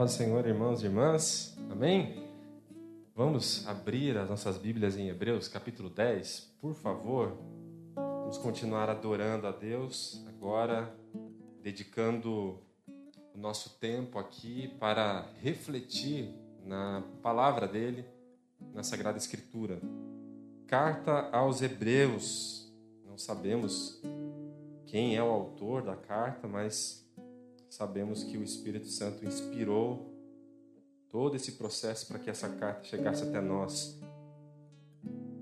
[0.00, 1.54] Paz Senhor, irmãos e irmãs.
[1.70, 2.26] Amém?
[3.14, 7.36] Vamos abrir as nossas Bíblias em Hebreus, capítulo 10, por favor.
[7.94, 10.90] Vamos continuar adorando a Deus, agora
[11.62, 12.58] dedicando
[13.34, 18.06] o nosso tempo aqui para refletir na palavra dele,
[18.72, 19.82] na Sagrada Escritura.
[20.66, 22.72] Carta aos Hebreus.
[23.04, 24.00] Não sabemos
[24.86, 27.06] quem é o autor da carta, mas
[27.70, 30.12] sabemos que o Espírito Santo inspirou
[31.08, 33.98] todo esse processo para que essa carta chegasse até nós.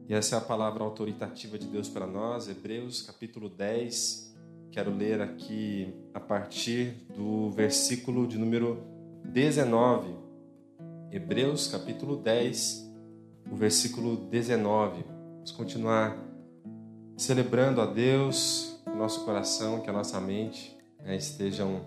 [0.07, 4.37] E essa é a palavra autoritativa de Deus para nós, Hebreus capítulo 10.
[4.71, 8.83] Quero ler aqui a partir do versículo de número
[9.25, 10.15] 19.
[11.11, 12.91] Hebreus capítulo 10,
[13.51, 15.03] o versículo 19.
[15.35, 16.17] Vamos continuar
[17.17, 21.81] celebrando a Deus, o nosso coração, que a nossa mente né, estejam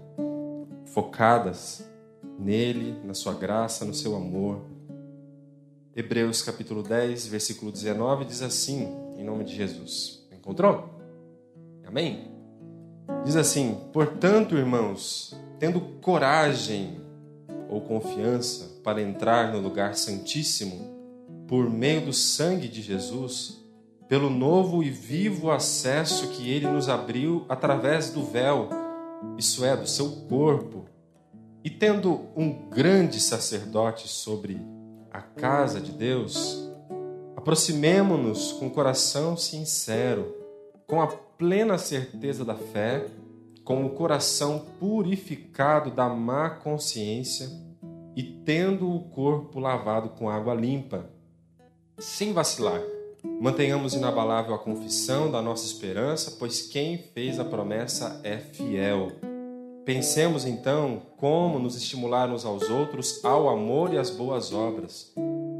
[0.94, 1.86] focadas
[2.38, 4.61] nele, na sua graça, no seu amor.
[5.95, 10.28] Hebreus capítulo 10, versículo 19 diz assim, em nome de Jesus.
[10.31, 10.89] Encontrou?
[11.86, 12.31] Amém?
[13.23, 17.00] Diz assim: Portanto, irmãos, tendo coragem
[17.70, 20.89] ou confiança para entrar no lugar santíssimo,
[21.48, 23.61] por meio do sangue de Jesus,
[24.08, 28.81] pelo novo e vivo acesso que ele nos abriu através do véu
[29.38, 30.86] isso é, do seu corpo,
[31.64, 34.59] e tendo um grande sacerdote sobre
[35.11, 36.69] a casa de Deus,
[37.36, 40.36] aproximemo-nos com coração sincero,
[40.88, 43.05] com a plena certeza da fé,
[43.64, 47.49] com o coração purificado da má consciência
[48.16, 51.09] e tendo o corpo lavado com água limpa,
[51.97, 52.81] sem vacilar.
[53.23, 59.11] Mantenhamos inabalável a confissão da nossa esperança, pois quem fez a promessa é fiel.
[59.86, 65.11] Pensemos então como nos estimular uns aos outros ao amor e às boas obras.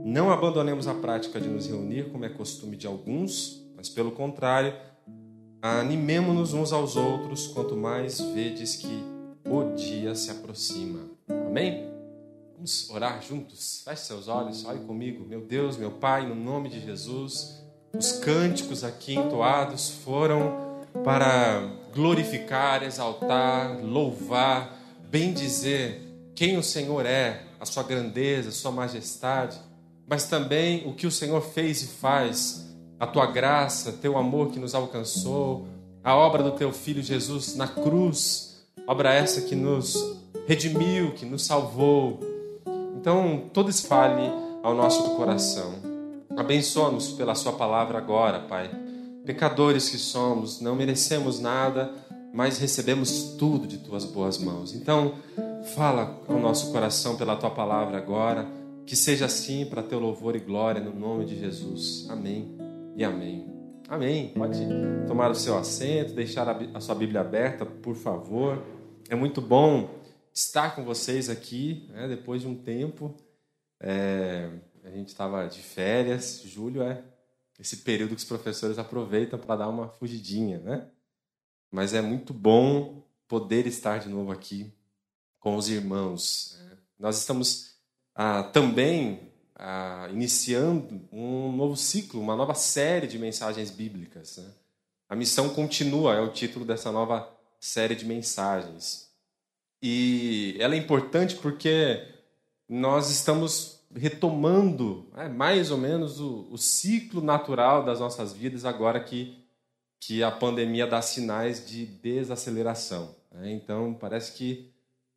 [0.06, 4.74] Não abandonemos a prática de nos reunir, como é costume de alguns, mas pelo contrário,
[5.62, 9.04] animemo-nos uns aos outros, quanto mais vedes que
[9.46, 11.00] o dia se aproxima.
[11.28, 11.91] Amém?
[12.62, 13.82] Vamos orar juntos?
[13.84, 15.26] Feche seus olhos, ore comigo.
[15.28, 17.60] Meu Deus, meu Pai, no nome de Jesus,
[17.92, 24.80] os cânticos aqui entoados foram para glorificar, exaltar, louvar,
[25.10, 26.02] bendizer
[26.36, 29.58] quem o Senhor é, a sua grandeza, a sua majestade,
[30.08, 34.60] mas também o que o Senhor fez e faz, a tua graça, teu amor que
[34.60, 35.66] nos alcançou,
[36.04, 39.96] a obra do teu filho Jesus na cruz, obra essa que nos
[40.46, 42.31] redimiu, que nos salvou,
[43.02, 44.32] então, todo isso fale
[44.62, 45.74] ao nosso coração.
[46.38, 48.70] Abençoa-nos pela Sua palavra agora, Pai.
[49.26, 51.92] Pecadores que somos, não merecemos nada,
[52.32, 54.76] mas recebemos tudo de Tuas boas mãos.
[54.76, 55.16] Então,
[55.76, 58.48] fala ao nosso coração pela Tua palavra agora.
[58.86, 62.06] Que seja assim para Teu louvor e glória, no nome de Jesus.
[62.08, 62.56] Amém
[62.96, 63.48] e amém.
[63.90, 64.32] Amém.
[64.36, 64.60] Pode
[65.08, 68.62] tomar o seu assento, deixar a sua Bíblia aberta, por favor.
[69.10, 69.90] É muito bom
[70.34, 73.16] estar com vocês aqui, né, depois de um tempo.
[73.80, 74.50] É,
[74.84, 77.04] a gente estava de férias, julho é
[77.60, 80.88] esse período que os professores aproveitam para dar uma fugidinha, né?
[81.70, 84.74] Mas é muito bom poder estar de novo aqui
[85.40, 86.60] com os irmãos.
[86.98, 87.76] Nós estamos
[88.16, 94.38] ah, também ah, iniciando um novo ciclo, uma nova série de mensagens bíblicas.
[94.38, 94.52] Né?
[95.08, 99.11] A missão continua, é o título dessa nova série de mensagens.
[99.82, 102.06] E ela é importante porque
[102.70, 109.00] nós estamos retomando é, mais ou menos o, o, ciclo natural das nossas vidas agora
[109.00, 109.38] que,
[110.00, 113.16] que a pandemia dá sinais de desaceleração.
[113.32, 113.52] Né?
[113.52, 114.72] Então, parece que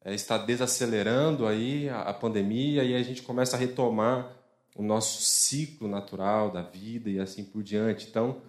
[0.04, 4.30] é, está desacelerando aí a, a pandemia e a gente começa a retomar
[4.74, 8.08] o nosso ciclo natural da vida e assim por diante.
[8.08, 8.42] Então,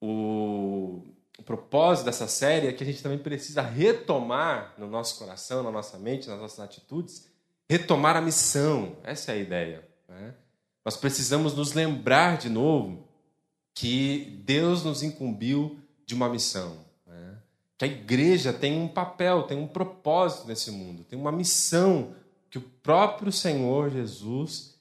[0.00, 1.02] o,
[1.38, 5.70] o propósito dessa série é que a gente também precisa retomar no nosso coração, na
[5.70, 7.28] nossa mente, nas nossas atitudes,
[7.68, 8.96] retomar a missão.
[9.02, 9.88] Essa é a ideia.
[10.08, 10.34] Né?
[10.84, 13.08] Nós precisamos nos lembrar de novo
[13.74, 16.78] que Deus nos incumbiu de uma missão.
[17.04, 17.36] Né?
[17.76, 22.14] Que a igreja tem um papel, tem um propósito nesse mundo, tem uma missão
[22.48, 24.78] que o próprio Senhor Jesus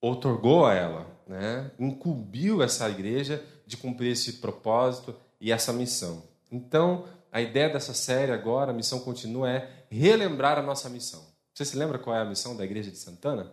[0.00, 1.70] otorgou a ela, né?
[1.78, 5.14] incumbiu essa igreja de cumprir esse propósito
[5.44, 6.22] e essa missão.
[6.50, 11.22] Então, a ideia dessa série agora, a missão continua, é relembrar a nossa missão.
[11.52, 13.52] Você se lembra qual é a missão da igreja de Santana?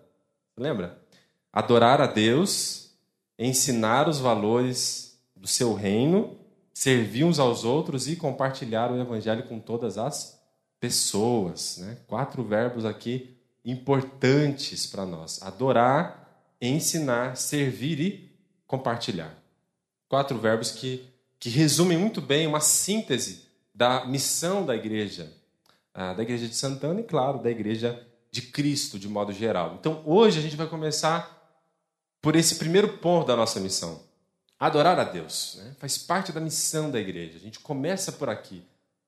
[0.57, 0.97] Lembra?
[1.51, 2.95] Adorar a Deus,
[3.37, 6.39] ensinar os valores do seu reino,
[6.73, 10.41] servir uns aos outros e compartilhar o evangelho com todas as
[10.79, 11.77] pessoas.
[11.79, 11.97] Né?
[12.07, 18.31] Quatro verbos aqui importantes para nós: adorar, ensinar, servir e
[18.65, 19.35] compartilhar.
[20.07, 21.10] Quatro verbos que,
[21.41, 25.33] que resumem muito bem uma síntese da missão da igreja,
[25.91, 27.99] ah, da igreja de Santana e, claro, da igreja
[28.31, 29.75] de Cristo de modo geral.
[29.79, 31.41] Então, hoje a gente vai começar
[32.21, 34.03] por esse primeiro ponto da nossa missão.
[34.59, 35.55] Adorar a Deus.
[35.57, 35.75] Né?
[35.79, 37.37] Faz parte da missão da igreja.
[37.37, 38.63] A gente começa por aqui.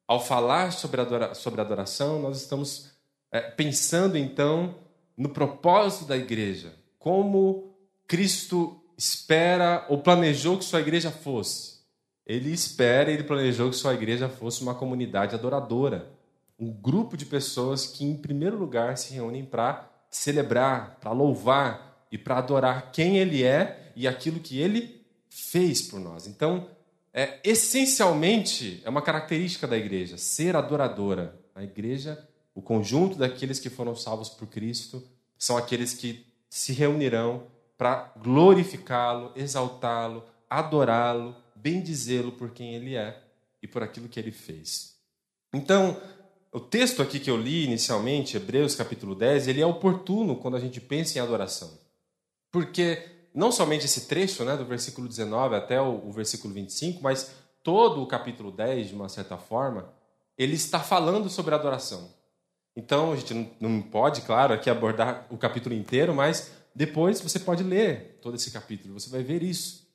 [0.08, 2.90] Ao falar sobre, adora sobre adoração, nós estamos
[3.32, 4.74] é, pensando então
[5.16, 6.74] no propósito da igreja.
[6.98, 7.76] Como
[8.08, 11.73] Cristo espera ou planejou que sua igreja fosse.
[12.26, 16.12] Ele espera ele planejou que sua igreja fosse uma comunidade adoradora.
[16.58, 22.18] Um grupo de pessoas que, em primeiro lugar, se reúnem para celebrar, para louvar, e
[22.18, 26.28] para adorar quem Ele é e aquilo que Ele fez por nós.
[26.28, 26.70] Então,
[27.12, 31.42] é, essencialmente, é uma característica da igreja ser adoradora.
[31.56, 32.24] A igreja,
[32.54, 35.04] o conjunto daqueles que foram salvos por Cristo,
[35.40, 37.48] são aqueles que se reunirão
[37.80, 43.24] para glorificá-lo, exaltá-lo, adorá-lo, bendizê-lo por quem ele é
[43.62, 44.98] e por aquilo que ele fez.
[45.54, 46.00] Então,
[46.52, 50.60] o texto aqui que eu li inicialmente, Hebreus capítulo 10, ele é oportuno quando a
[50.60, 51.80] gente pensa em adoração.
[52.52, 53.02] Porque
[53.34, 57.32] não somente esse trecho, né, do versículo 19 até o, o versículo 25, mas
[57.64, 59.90] todo o capítulo 10, de uma certa forma,
[60.38, 62.14] ele está falando sobre adoração.
[62.76, 67.64] Então, a gente não pode, claro, aqui abordar o capítulo inteiro, mas depois você pode
[67.64, 69.88] ler todo esse capítulo, você vai ver isso.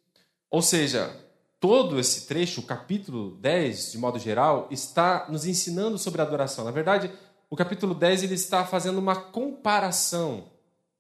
[0.51, 1.15] Ou seja,
[1.61, 6.65] todo esse trecho, o capítulo 10, de modo geral, está nos ensinando sobre adoração.
[6.65, 7.11] Na verdade,
[7.51, 10.45] o capítulo 10 ele está fazendo uma comparação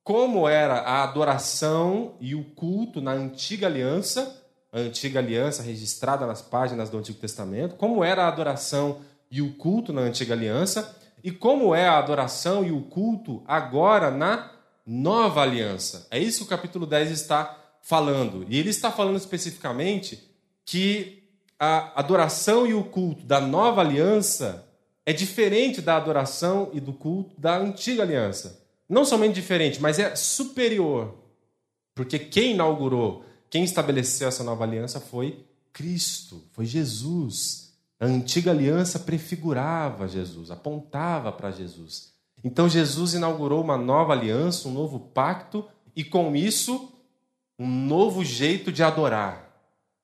[0.02, 6.40] como era a adoração e o culto na antiga aliança, a antiga aliança registrada nas
[6.40, 9.00] páginas do Antigo Testamento, como era a adoração
[9.31, 14.10] e o culto na antiga aliança, e como é a adoração e o culto agora
[14.10, 14.50] na
[14.87, 16.06] nova aliança.
[16.10, 18.46] É isso que o capítulo 10 está falando.
[18.49, 20.28] E ele está falando especificamente
[20.69, 21.23] que
[21.59, 24.69] a adoração e o culto da nova aliança
[25.06, 30.17] é diferente da adoração e do culto da antiga aliança não somente diferente, mas é
[30.17, 31.15] superior.
[31.94, 37.75] Porque quem inaugurou, quem estabeleceu essa nova aliança foi Cristo, foi Jesus.
[38.00, 42.12] A antiga aliança prefigurava Jesus, apontava para Jesus.
[42.43, 46.93] Então Jesus inaugurou uma nova aliança, um novo pacto e com isso
[47.59, 49.48] um novo jeito de adorar,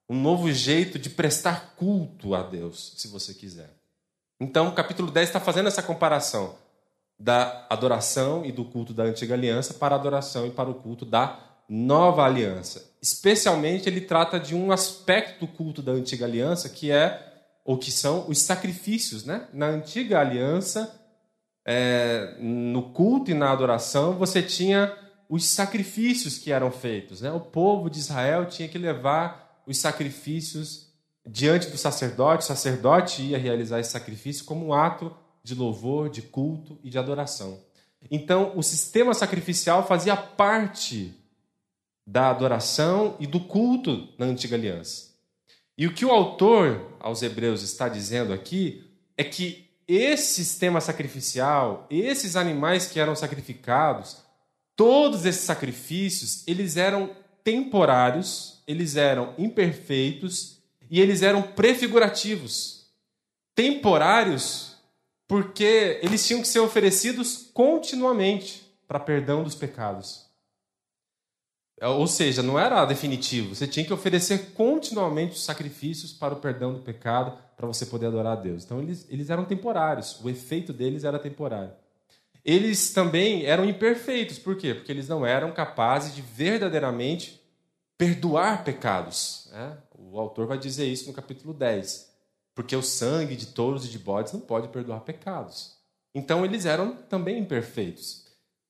[0.08, 3.70] um novo jeito de prestar culto a Deus, se você quiser.
[4.38, 6.56] Então, o capítulo 10 está fazendo essa comparação
[7.18, 11.04] da adoração e do culto da antiga aliança para a adoração e para o culto
[11.04, 12.92] da nova aliança.
[13.00, 17.32] Especialmente ele trata de um aspecto do culto da antiga aliança que é
[17.64, 19.48] ou que são os sacrifícios, né?
[19.52, 21.00] Na antiga aliança,
[21.64, 24.94] é, no culto e na adoração, você tinha
[25.30, 27.32] os sacrifícios que eram feitos, né?
[27.32, 30.92] O povo de Israel tinha que levar os sacrifícios
[31.26, 36.22] diante do sacerdote, o sacerdote ia realizar esse sacrifício como um ato de louvor, de
[36.22, 37.60] culto e de adoração.
[38.10, 41.14] Então, o sistema sacrificial fazia parte
[42.06, 45.14] da adoração e do culto na antiga aliança.
[45.76, 51.86] E o que o autor aos Hebreus está dizendo aqui é que esse sistema sacrificial,
[51.90, 54.18] esses animais que eram sacrificados,
[54.76, 57.10] todos esses sacrifícios, eles eram
[57.44, 60.58] temporários, eles eram imperfeitos
[60.90, 62.86] e eles eram prefigurativos.
[63.54, 64.74] Temporários
[65.28, 70.24] porque eles tinham que ser oferecidos continuamente para perdão dos pecados.
[71.80, 76.40] É, ou seja, não era definitivo, você tinha que oferecer continuamente os sacrifícios para o
[76.40, 78.64] perdão do pecado, para você poder adorar a Deus.
[78.64, 81.72] Então, eles, eles eram temporários, o efeito deles era temporário.
[82.44, 84.74] Eles também eram imperfeitos, por quê?
[84.74, 87.40] Porque eles não eram capazes de verdadeiramente
[87.96, 89.48] perdoar pecados.
[89.50, 89.78] Né?
[89.96, 92.14] O autor vai dizer isso no capítulo 10
[92.54, 95.74] porque o sangue de touros e de bodes não pode perdoar pecados.
[96.14, 98.24] Então eles eram também imperfeitos.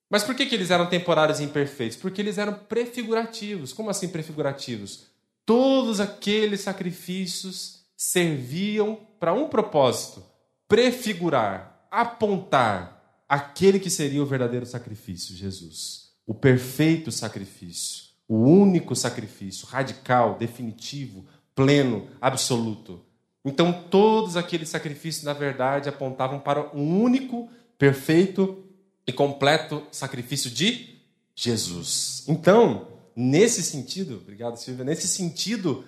[0.08, 1.98] Mas por que, que eles eram temporários e imperfeitos?
[1.98, 3.72] Porque eles eram prefigurativos.
[3.72, 5.06] Como assim prefigurativos?
[5.44, 10.24] Todos aqueles sacrifícios serviam para um propósito:
[10.66, 12.93] prefigurar, apontar
[13.34, 16.10] aquele que seria o verdadeiro sacrifício, Jesus.
[16.24, 23.04] O perfeito sacrifício, o único sacrifício, radical, definitivo, pleno, absoluto.
[23.44, 28.64] Então, todos aqueles sacrifícios, na verdade, apontavam para um único, perfeito
[29.04, 31.00] e completo sacrifício de
[31.34, 32.24] Jesus.
[32.28, 32.86] Então,
[33.16, 35.84] nesse sentido, obrigado, Silvia, nesse sentido,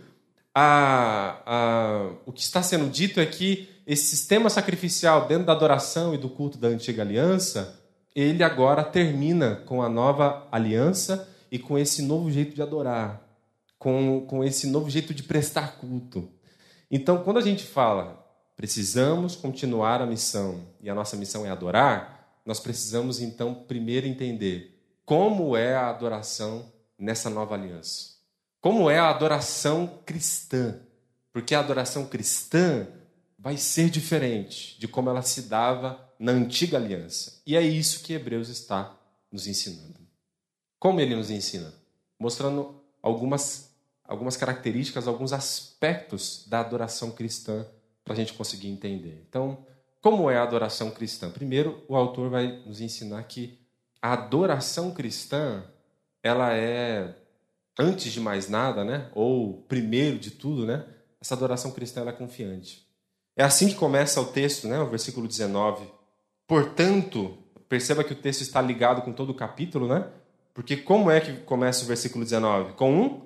[0.53, 6.13] a, a, o que está sendo dito é que esse sistema sacrificial dentro da adoração
[6.13, 7.79] e do culto da antiga aliança,
[8.15, 13.23] ele agora termina com a nova aliança e com esse novo jeito de adorar,
[13.79, 16.29] com, com esse novo jeito de prestar culto.
[16.91, 18.27] Então, quando a gente fala
[18.57, 24.81] precisamos continuar a missão e a nossa missão é adorar, nós precisamos então primeiro entender
[25.05, 28.17] como é a adoração nessa nova aliança.
[28.61, 30.81] Como é a adoração cristã?
[31.33, 32.89] Porque a adoração cristã
[33.47, 37.41] vai ser diferente de como ela se dava na antiga aliança.
[37.47, 38.99] E é isso que Hebreus está
[39.31, 40.01] nos ensinando.
[40.81, 41.73] Como ele nos ensina?
[42.19, 43.71] Mostrando algumas,
[44.03, 47.65] algumas características, alguns aspectos da adoração cristã
[48.05, 49.25] para a gente conseguir entender.
[49.29, 49.65] Então,
[50.03, 51.31] como é a adoração cristã?
[51.31, 53.57] Primeiro, o autor vai nos ensinar que
[54.03, 55.63] a adoração cristã,
[56.21, 57.15] ela é,
[57.79, 59.09] antes de mais nada, né?
[59.15, 60.85] ou primeiro de tudo, né?
[61.21, 62.86] essa adoração cristã é confiante.
[63.37, 64.81] É assim que começa o texto, né?
[64.81, 65.87] o versículo 19.
[66.47, 67.37] Portanto,
[67.69, 70.07] perceba que o texto está ligado com todo o capítulo, né?
[70.55, 72.73] Porque como é que começa o versículo 19?
[72.73, 73.21] Com um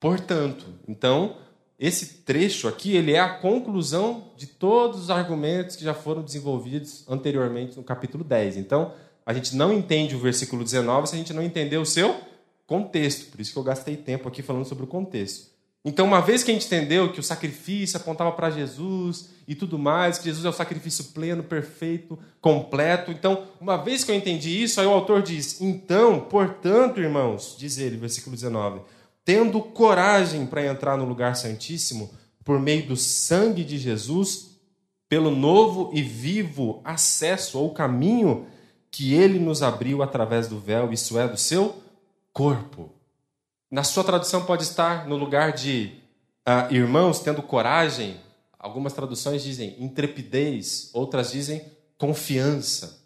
[0.00, 0.64] portanto.
[0.88, 1.36] Então,
[1.78, 7.04] esse trecho aqui, ele é a conclusão de todos os argumentos que já foram desenvolvidos
[7.06, 8.56] anteriormente no capítulo 10.
[8.56, 8.94] Então,
[9.26, 12.18] a gente não entende o versículo 19 se a gente não entender o seu
[12.66, 13.30] contexto.
[13.30, 15.55] Por isso que eu gastei tempo aqui falando sobre o contexto.
[15.88, 19.78] Então, uma vez que a gente entendeu que o sacrifício apontava para Jesus e tudo
[19.78, 23.12] mais, que Jesus é o sacrifício pleno, perfeito, completo.
[23.12, 27.78] Então, uma vez que eu entendi isso, aí o autor diz: Então, portanto, irmãos, diz
[27.78, 28.80] ele, versículo 19,
[29.24, 32.10] tendo coragem para entrar no lugar santíssimo
[32.44, 34.58] por meio do sangue de Jesus,
[35.08, 38.46] pelo novo e vivo acesso ou caminho
[38.90, 41.80] que ele nos abriu através do véu, isso é, do seu
[42.32, 42.95] corpo.
[43.70, 45.92] Na sua tradução pode estar no lugar de
[46.46, 48.20] uh, irmãos tendo coragem.
[48.58, 51.64] Algumas traduções dizem intrepidez, outras dizem
[51.98, 53.04] confiança.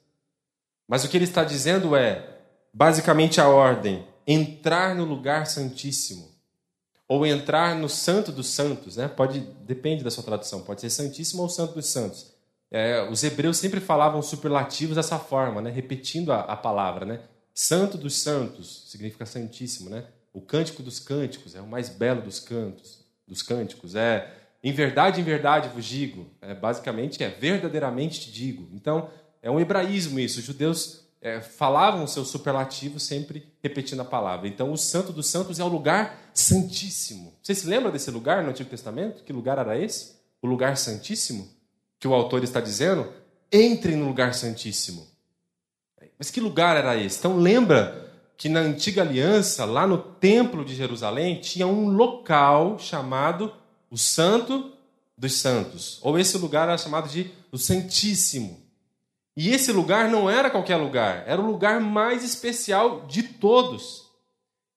[0.87, 2.41] Mas o que ele está dizendo é,
[2.75, 6.31] basicamente, a ordem: entrar no lugar santíssimo
[7.09, 9.09] ou entrar no Santo dos Santos, né?
[9.09, 12.33] Pode depende da sua tradução, pode ser Santíssimo ou Santo dos Santos.
[12.71, 15.71] É, os hebreus sempre falavam superlativos dessa forma, né?
[15.71, 17.21] Repetindo a, a palavra, né?
[17.53, 20.05] Santo dos Santos significa Santíssimo, né?
[20.33, 23.95] O cântico dos cânticos é o mais belo dos cantos, dos cânticos.
[23.95, 26.27] É em verdade, em verdade vos digo.
[26.41, 28.69] É, basicamente é verdadeiramente te digo.
[28.73, 29.11] Então
[29.43, 30.39] é um hebraísmo isso.
[30.39, 34.47] Os judeus é, falavam o seu superlativo sempre repetindo a palavra.
[34.47, 37.35] Então o Santo dos Santos é o lugar santíssimo.
[37.43, 39.25] Você se lembra desse lugar no Antigo Testamento?
[39.25, 40.17] Que lugar era esse?
[40.43, 41.49] O lugar santíssimo
[41.99, 43.11] que o autor está dizendo?
[43.53, 45.09] Entre no lugar santíssimo.
[46.19, 47.19] Mas que lugar era esse?
[47.19, 48.10] Então lembra
[48.41, 53.53] que na antiga aliança, lá no templo de Jerusalém, tinha um local chamado
[53.91, 54.73] o Santo
[55.15, 58.59] dos Santos, ou esse lugar era chamado de o Santíssimo.
[59.37, 64.07] E esse lugar não era qualquer lugar, era o lugar mais especial de todos.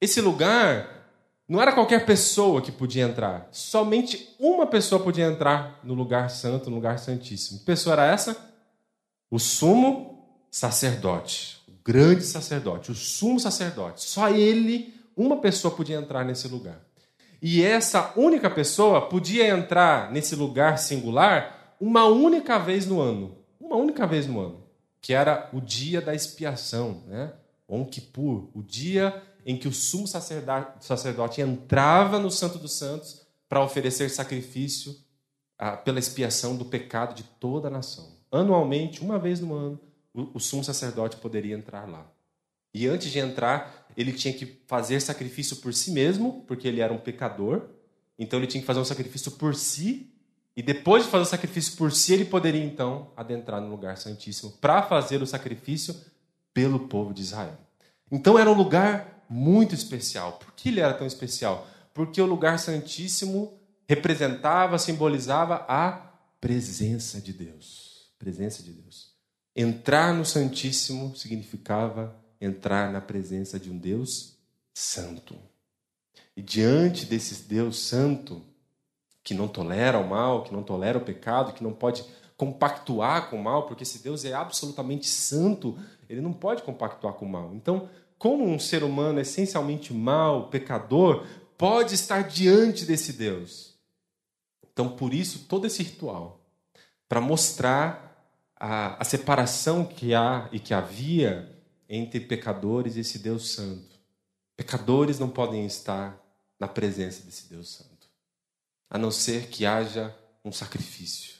[0.02, 1.08] Esse lugar
[1.48, 6.70] não era qualquer pessoa que podia entrar, somente uma pessoa podia entrar no lugar santo,
[6.70, 7.60] no lugar santíssimo.
[7.60, 8.36] Que pessoa era essa?
[9.32, 14.04] O sumo sacerdote grande sacerdote, o sumo sacerdote.
[14.04, 16.80] Só ele, uma pessoa podia entrar nesse lugar.
[17.42, 23.38] E essa única pessoa podia entrar nesse lugar singular uma única vez no ano.
[23.60, 24.64] Uma única vez no ano.
[25.02, 27.34] Que era o dia da expiação, né?
[27.68, 33.22] Om Kippur, o dia em que o sumo sacerdote, sacerdote entrava no Santo dos Santos
[33.50, 34.96] para oferecer sacrifício
[35.58, 38.18] ah, pela expiação do pecado de toda a nação.
[38.32, 39.80] Anualmente, uma vez no ano,
[40.14, 42.10] o, sumo sacerdote poderia entrar lá.
[42.74, 46.94] E antes de entrar, ele tinha que fazer sacrifício por si mesmo, porque ele era
[46.94, 47.70] um pecador.
[48.18, 50.12] Então ele tinha que fazer um sacrifício por si.
[50.56, 54.52] E depois de fazer o sacrifício por si, ele poderia então adentrar no lugar santíssimo
[54.62, 55.96] para fazer o sacrifício
[56.54, 57.58] pelo povo de Israel.
[58.12, 60.34] Então era um lugar muito especial.
[60.34, 61.68] Por que ele era tão especial?
[61.94, 68.14] Porque o lugar santíssimo representava, simbolizava a presença de Deus.
[68.20, 69.13] Presença de Deus.
[69.56, 74.36] Entrar no Santíssimo significava entrar na presença de um Deus
[74.74, 75.36] santo.
[76.36, 78.42] E diante desse Deus santo,
[79.24, 82.04] que não tolera o mal, que não tolera o pecado, que não pode
[82.36, 85.78] compactuar com o mal, porque esse Deus é absolutamente santo,
[86.10, 87.54] ele não pode compactuar com o mal.
[87.54, 91.26] Então, como um ser humano essencialmente mau, pecador,
[91.58, 93.76] pode estar diante desse Deus?
[94.72, 96.42] Então, por isso, todo esse ritual,
[97.08, 98.13] para mostrar
[98.66, 101.54] a, a separação que há e que havia
[101.90, 104.00] entre pecadores e esse Deus Santo.
[104.56, 106.18] Pecadores não podem estar
[106.58, 108.08] na presença desse Deus Santo,
[108.90, 110.16] a não ser que haja
[110.46, 111.34] um sacrifício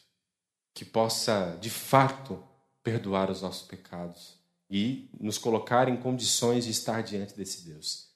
[0.74, 2.44] que possa, de fato,
[2.84, 4.38] perdoar os nossos pecados
[4.70, 8.10] e nos colocar em condições de estar diante desse Deus.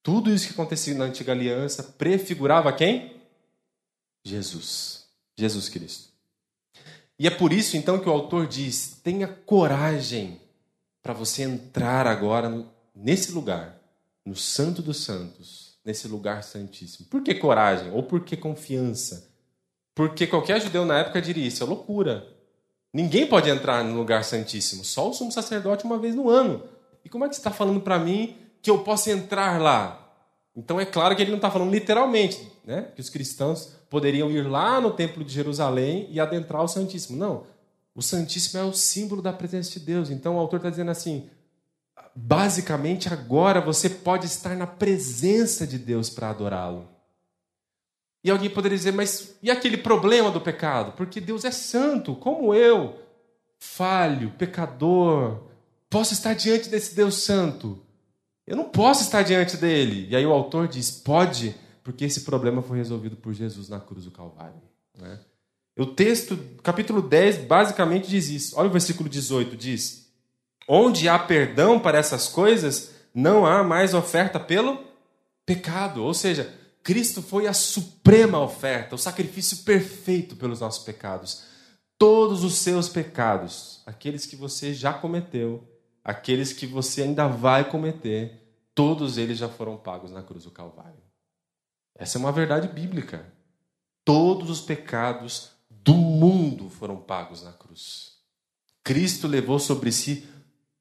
[0.00, 3.20] Tudo isso que acontecia na antiga aliança prefigurava quem?
[4.22, 5.08] Jesus.
[5.36, 6.13] Jesus Cristo.
[7.18, 10.40] E é por isso então que o autor diz: tenha coragem
[11.02, 13.78] para você entrar agora nesse lugar,
[14.24, 17.06] no Santo dos Santos, nesse lugar santíssimo.
[17.08, 17.90] Por que coragem?
[17.92, 19.28] Ou por que confiança?
[19.94, 22.26] Porque qualquer judeu na época diria: isso é loucura.
[22.92, 26.62] Ninguém pode entrar no lugar santíssimo, só o sumo sacerdote uma vez no ano.
[27.04, 30.03] E como é que você está falando para mim que eu posso entrar lá?
[30.56, 32.88] Então é claro que ele não está falando literalmente, né?
[32.94, 37.18] Que os cristãos poderiam ir lá no templo de Jerusalém e adentrar o Santíssimo.
[37.18, 37.44] Não.
[37.94, 40.10] O Santíssimo é o símbolo da presença de Deus.
[40.10, 41.28] Então o autor está dizendo assim:
[42.14, 46.88] basicamente agora você pode estar na presença de Deus para adorá-lo.
[48.22, 50.92] E alguém poderia dizer, mas e aquele problema do pecado?
[50.92, 52.98] Porque Deus é santo, como eu,
[53.58, 55.42] falho, pecador,
[55.90, 57.83] posso estar diante desse Deus santo?
[58.46, 60.06] Eu não posso estar diante dele.
[60.10, 64.04] E aí o autor diz: pode, porque esse problema foi resolvido por Jesus na cruz
[64.04, 64.60] do Calvário.
[64.98, 65.18] Né?
[65.76, 68.58] O texto, capítulo 10, basicamente diz isso.
[68.58, 70.08] Olha o versículo 18: diz:
[70.68, 74.78] Onde há perdão para essas coisas, não há mais oferta pelo
[75.46, 76.02] pecado.
[76.02, 81.44] Ou seja, Cristo foi a suprema oferta, o sacrifício perfeito pelos nossos pecados.
[81.98, 85.66] Todos os seus pecados, aqueles que você já cometeu,
[86.04, 88.44] aqueles que você ainda vai cometer,
[88.74, 91.02] todos eles já foram pagos na cruz do Calvário.
[91.94, 93.32] Essa é uma verdade bíblica.
[94.04, 98.18] Todos os pecados do mundo foram pagos na cruz.
[98.82, 100.28] Cristo levou sobre si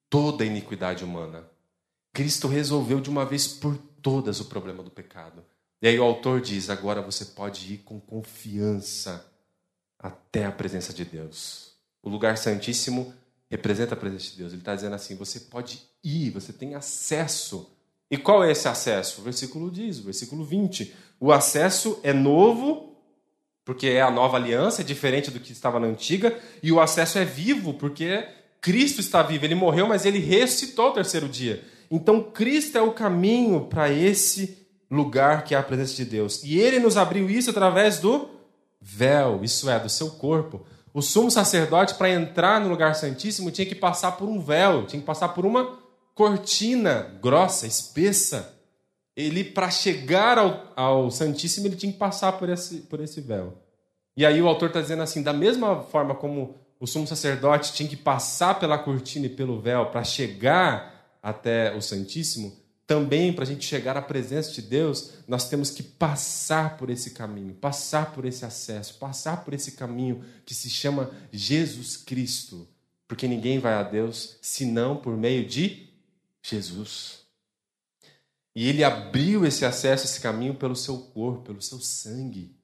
[0.10, 1.48] toda a iniquidade humana.
[2.12, 5.44] Cristo resolveu de uma vez por todas o problema do pecado.
[5.82, 9.26] E aí o autor diz: agora você pode ir com confiança
[9.98, 11.74] até a presença de Deus.
[12.02, 13.14] O lugar santíssimo
[13.54, 14.52] representa a presença de Deus.
[14.52, 17.70] Ele está dizendo assim: você pode ir, você tem acesso.
[18.10, 19.22] E qual é esse acesso?
[19.22, 20.94] O versículo diz, o versículo 20.
[21.20, 22.98] O acesso é novo,
[23.64, 27.18] porque é a nova aliança, é diferente do que estava na antiga, e o acesso
[27.18, 28.28] é vivo, porque
[28.60, 29.46] Cristo está vivo.
[29.46, 31.64] Ele morreu, mas ele ressuscitou o terceiro dia.
[31.90, 34.58] Então, Cristo é o caminho para esse
[34.90, 36.44] lugar que é a presença de Deus.
[36.44, 38.30] E ele nos abriu isso através do
[38.82, 40.66] véu, isso é, do seu corpo.
[40.94, 45.00] O sumo sacerdote, para entrar no lugar santíssimo, tinha que passar por um véu, tinha
[45.00, 45.80] que passar por uma
[46.14, 48.54] cortina grossa, espessa.
[49.16, 53.58] Ele, para chegar ao, ao Santíssimo, ele tinha que passar por esse, por esse véu.
[54.16, 57.90] E aí o autor está dizendo assim: da mesma forma como o sumo sacerdote tinha
[57.90, 62.54] que passar pela cortina e pelo véu para chegar até o Santíssimo,
[62.86, 67.12] também para a gente chegar à presença de Deus, nós temos que passar por esse
[67.12, 72.68] caminho, passar por esse acesso, passar por esse caminho que se chama Jesus Cristo.
[73.08, 75.90] Porque ninguém vai a Deus senão por meio de
[76.42, 77.24] Jesus.
[78.56, 82.56] E ele abriu esse acesso, esse caminho pelo seu corpo, pelo seu sangue.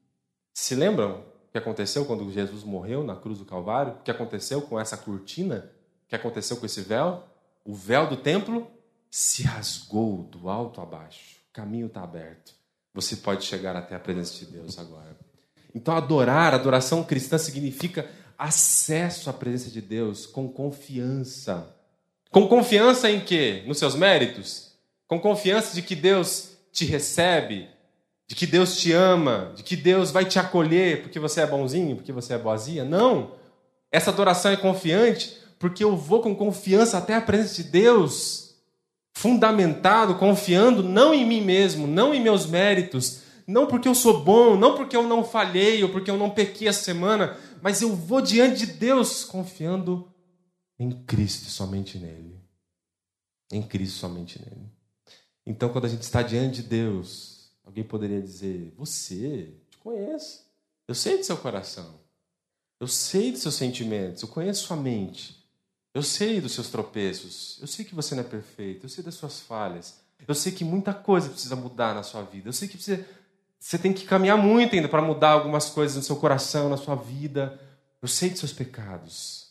[0.53, 3.93] Se lembram o que aconteceu quando Jesus morreu na cruz do Calvário?
[3.93, 5.71] O que aconteceu com essa cortina?
[6.05, 7.23] O que aconteceu com esse véu?
[7.65, 8.69] O véu do templo
[9.09, 11.37] se rasgou do alto a baixo.
[11.49, 12.53] O caminho está aberto.
[12.93, 15.17] Você pode chegar até a presença de Deus agora.
[15.73, 21.75] Então, adorar, adoração cristã significa acesso à presença de Deus com confiança.
[22.31, 23.63] Com confiança em quê?
[23.67, 24.71] Nos seus méritos?
[25.07, 27.67] Com confiança de que Deus te recebe,
[28.27, 31.95] de que Deus te ama, de que Deus vai te acolher porque você é bonzinho,
[31.95, 32.85] porque você é boazinha?
[32.85, 33.31] Não.
[33.91, 38.48] Essa adoração é confiante porque eu vou com confiança até a presença de Deus
[39.19, 44.55] fundamentado, confiando não em mim mesmo, não em meus méritos, não porque eu sou bom,
[44.55, 48.21] não porque eu não falhei ou porque eu não pequei essa semana, mas eu vou
[48.21, 50.09] diante de Deus confiando
[50.79, 52.39] em Cristo somente nele.
[53.51, 54.71] Em Cristo somente nele.
[55.45, 60.45] Então, quando a gente está diante de Deus, alguém poderia dizer: Você, te conheço,
[60.87, 61.93] eu sei do seu coração,
[62.79, 65.38] eu sei dos seus sentimentos, eu conheço sua mente.
[65.93, 69.15] Eu sei dos seus tropeços, eu sei que você não é perfeito, eu sei das
[69.15, 72.77] suas falhas, eu sei que muita coisa precisa mudar na sua vida, eu sei que
[72.77, 73.05] você,
[73.59, 76.95] você tem que caminhar muito ainda para mudar algumas coisas no seu coração, na sua
[76.95, 77.59] vida.
[78.01, 79.49] Eu sei dos seus pecados.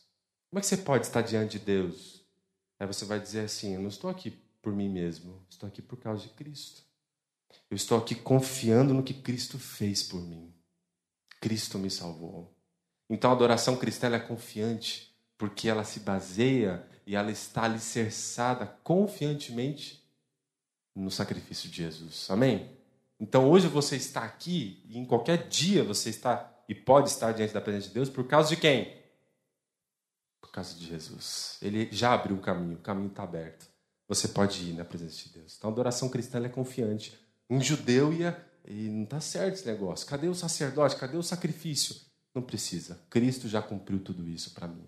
[0.48, 2.24] Como é que você pode estar diante de Deus?
[2.78, 4.30] Aí você vai dizer assim: Eu não estou aqui
[4.62, 6.82] por mim mesmo, estou aqui por causa de Cristo.
[7.70, 10.52] Eu estou aqui confiando no que Cristo fez por mim.
[11.40, 12.54] Cristo me salvou.
[13.10, 15.07] Então a adoração cristã é confiante
[15.38, 20.04] porque ela se baseia e ela está alicerçada confiantemente
[20.94, 22.28] no sacrifício de Jesus.
[22.28, 22.76] Amém?
[23.18, 27.54] Então hoje você está aqui e em qualquer dia você está e pode estar diante
[27.54, 28.94] da presença de Deus por causa de quem?
[30.40, 31.56] Por causa de Jesus.
[31.62, 33.66] Ele já abriu o caminho, o caminho está aberto.
[34.08, 35.54] Você pode ir na presença de Deus.
[35.56, 37.18] Então a adoração cristã é confiante.
[37.48, 38.44] Um judeu ia.
[38.66, 40.06] E não está certo esse negócio.
[40.06, 40.96] Cadê o sacerdote?
[40.96, 41.96] Cadê o sacrifício?
[42.34, 43.00] Não precisa.
[43.08, 44.86] Cristo já cumpriu tudo isso para mim.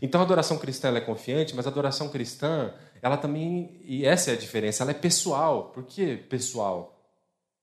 [0.00, 4.34] Então a adoração cristã é confiante, mas a adoração cristã, ela também, e essa é
[4.34, 5.70] a diferença, ela é pessoal.
[5.74, 6.94] Por que pessoal?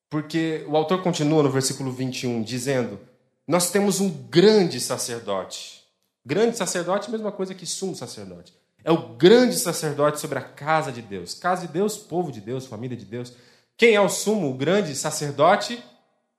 [0.10, 3.00] Porque o autor continua no versículo 21 dizendo:
[3.48, 5.82] Nós temos um grande sacerdote.
[6.26, 8.54] Grande sacerdote, mesma coisa que sumo sacerdote.
[8.84, 11.34] É o grande sacerdote sobre a casa de Deus.
[11.34, 13.34] Casa de Deus, povo de Deus, família de Deus.
[13.78, 15.82] Quem é o sumo, o grande sacerdote?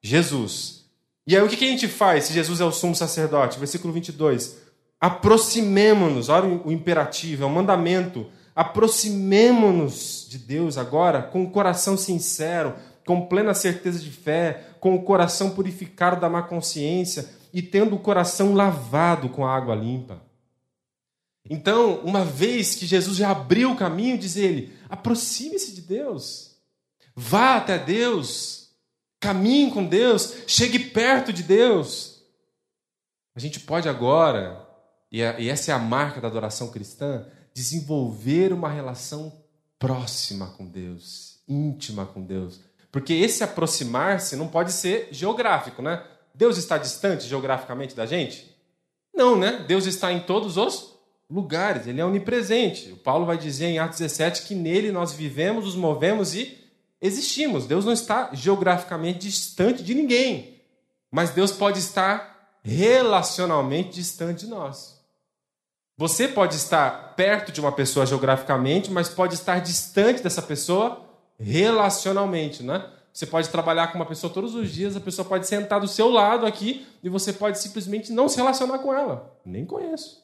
[0.03, 0.85] Jesus.
[1.27, 3.59] E aí o que a gente faz se Jesus é o sumo sacerdote?
[3.59, 4.62] Versículo 22.
[5.03, 8.31] Aproximemo-nos, olha o imperativo, é um mandamento.
[8.55, 15.03] Aproximemo-nos de Deus agora com o coração sincero, com plena certeza de fé, com o
[15.03, 20.23] coração purificado da má consciência e tendo o coração lavado com a água limpa.
[21.51, 26.55] Então, uma vez que Jesus já abriu o caminho, diz ele: aproxime-se de Deus,
[27.17, 28.69] vá até Deus,
[29.19, 32.23] caminhe com Deus, chegue perto de Deus.
[33.35, 34.62] A gente pode agora
[35.13, 39.31] e, e essa é a marca da adoração cristã, desenvolver uma relação
[39.79, 42.61] próxima com Deus, íntima com Deus.
[42.91, 46.03] Porque esse aproximar-se não pode ser geográfico, né?
[46.35, 48.57] Deus está distante geograficamente da gente?
[49.15, 49.65] Não, né?
[49.69, 50.93] Deus está em todos os
[51.29, 52.93] lugares, ele é onipresente.
[52.93, 56.59] O Paulo vai dizer em Atos 17 que nele nós vivemos, nos movemos e
[57.01, 57.67] existimos.
[57.67, 60.61] Deus não está geograficamente distante de ninguém,
[61.11, 65.02] mas Deus pode estar relacionalmente distante de nós.
[66.03, 71.01] Você pode estar perto de uma pessoa geograficamente, mas pode estar distante dessa pessoa
[71.39, 72.91] relacionalmente, né?
[73.13, 76.11] Você pode trabalhar com uma pessoa todos os dias, a pessoa pode sentar do seu
[76.11, 79.33] lado aqui e você pode simplesmente não se relacionar com ela.
[79.47, 80.21] Nem conheço.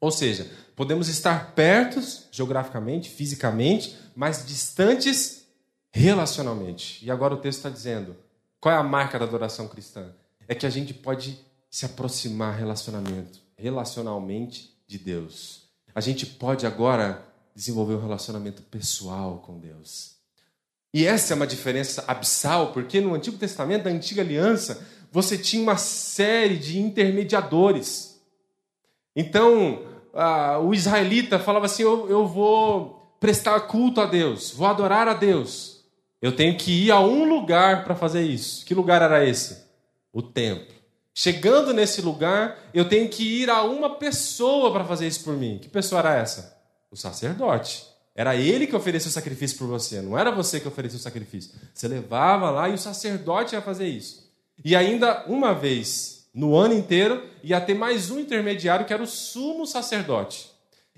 [0.00, 5.46] Ou seja, podemos estar perto geograficamente, fisicamente, mas distantes
[5.90, 7.04] relacionalmente.
[7.04, 8.16] E agora o texto está dizendo:
[8.58, 10.06] qual é a marca da adoração cristã?
[10.48, 11.38] É que a gente pode
[11.68, 15.68] se aproximar relacionamento relacionalmente de Deus.
[15.94, 20.16] A gente pode agora desenvolver um relacionamento pessoal com Deus.
[20.92, 25.62] E essa é uma diferença abissal, porque no Antigo Testamento, da Antiga Aliança, você tinha
[25.62, 28.20] uma série de intermediadores.
[29.14, 29.84] Então,
[30.64, 35.84] o israelita falava assim: eu, eu vou prestar culto a Deus, vou adorar a Deus.
[36.20, 38.64] Eu tenho que ir a um lugar para fazer isso.
[38.66, 39.64] Que lugar era esse?
[40.12, 40.79] O templo.
[41.14, 45.58] Chegando nesse lugar, eu tenho que ir a uma pessoa para fazer isso por mim.
[45.60, 46.56] Que pessoa era essa?
[46.90, 47.86] O sacerdote.
[48.14, 51.52] Era ele que oferecia o sacrifício por você, não era você que oferecia o sacrifício.
[51.72, 54.30] Você levava lá e o sacerdote ia fazer isso.
[54.64, 59.06] E ainda uma vez no ano inteiro ia ter mais um intermediário que era o
[59.06, 60.50] sumo sacerdote.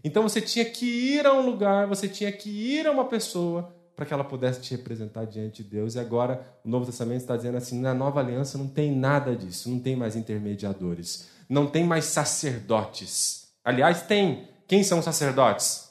[0.02, 3.74] Então você tinha que ir a um lugar, você tinha que ir a uma pessoa
[3.94, 5.94] para que ela pudesse te representar diante de Deus.
[5.94, 9.70] E agora o Novo Testamento está dizendo assim: na nova aliança não tem nada disso,
[9.70, 13.48] não tem mais intermediadores, não tem mais sacerdotes.
[13.64, 14.48] Aliás, tem.
[14.66, 15.90] Quem são os sacerdotes?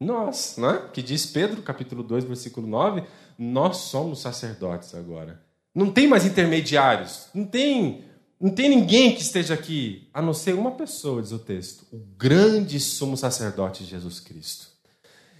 [0.00, 0.88] Nós, não é?
[0.88, 3.02] Que diz Pedro, capítulo 2, versículo 9:
[3.38, 5.40] nós somos sacerdotes agora.
[5.74, 8.04] Não tem mais intermediários, não tem,
[8.40, 11.98] não tem ninguém que esteja aqui, a não ser uma pessoa, diz o texto: o
[12.16, 14.77] grande sumo sacerdote Jesus Cristo.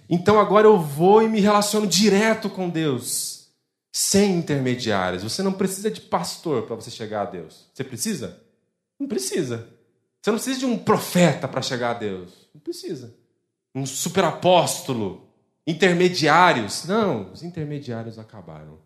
[0.09, 3.51] Então agora eu vou e me relaciono direto com Deus,
[3.91, 5.21] sem intermediários.
[5.21, 7.69] Você não precisa de pastor para você chegar a Deus.
[7.71, 8.41] Você precisa?
[8.99, 9.69] Não precisa.
[10.19, 12.49] Você não precisa de um profeta para chegar a Deus.
[12.53, 13.15] Não precisa.
[13.73, 15.29] Um super apóstolo,
[15.65, 16.85] intermediários.
[16.85, 18.79] Não, os intermediários acabaram.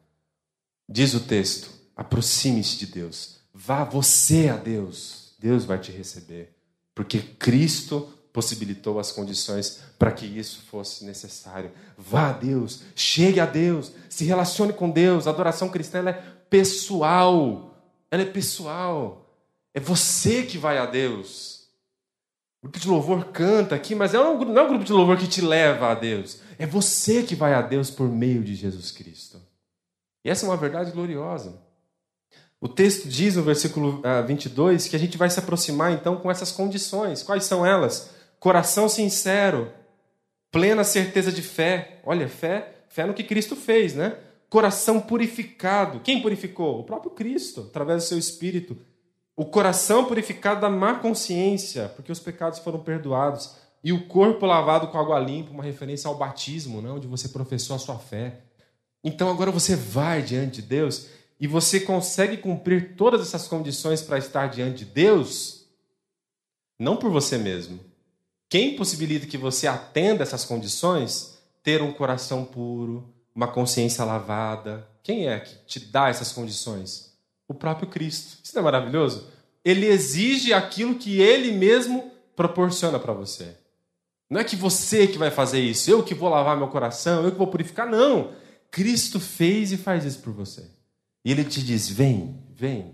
[0.87, 3.39] Diz o texto: aproxime-se de Deus.
[3.53, 5.35] Vá você a Deus.
[5.39, 6.53] Deus vai te receber.
[6.93, 11.71] Porque Cristo possibilitou as condições para que isso fosse necessário.
[11.95, 15.27] Vá a Deus, chegue a Deus, se relacione com Deus.
[15.27, 16.13] A adoração cristã é
[16.49, 17.77] pessoal.
[18.09, 19.29] Ela é pessoal.
[19.73, 21.67] É você que vai a Deus.
[22.61, 25.41] O grupo de louvor canta aqui, mas não é um grupo de louvor que te
[25.41, 26.39] leva a Deus.
[26.57, 29.39] É você que vai a Deus por meio de Jesus Cristo.
[30.25, 31.61] E essa é uma verdade gloriosa.
[32.59, 36.31] O texto diz no versículo 22 ah, que a gente vai se aproximar então com
[36.31, 37.21] essas condições.
[37.21, 38.11] Quais são elas?
[38.43, 39.71] Coração sincero,
[40.51, 42.01] plena certeza de fé.
[42.03, 44.17] Olha, fé, fé no que Cristo fez, né?
[44.49, 46.01] Coração purificado.
[46.01, 46.81] Quem purificou?
[46.81, 48.75] O próprio Cristo, através do seu espírito.
[49.33, 53.55] O coração purificado da má consciência, porque os pecados foram perdoados.
[53.81, 56.89] E o corpo lavado com água limpa, uma referência ao batismo, né?
[56.89, 58.41] onde você professou a sua fé.
[59.01, 61.07] Então agora você vai diante de Deus
[61.39, 65.65] e você consegue cumprir todas essas condições para estar diante de Deus
[66.77, 67.92] não por você mesmo.
[68.53, 71.39] Quem possibilita que você atenda essas condições?
[71.63, 74.87] Ter um coração puro, uma consciência lavada.
[75.01, 77.17] Quem é que te dá essas condições?
[77.47, 78.37] O próprio Cristo.
[78.43, 79.27] Isso não é maravilhoso?
[79.65, 83.57] Ele exige aquilo que ele mesmo proporciona para você.
[84.29, 87.31] Não é que você que vai fazer isso, eu que vou lavar meu coração, eu
[87.31, 88.35] que vou purificar, não.
[88.69, 90.69] Cristo fez e faz isso por você.
[91.25, 92.93] E ele te diz: vem, vem,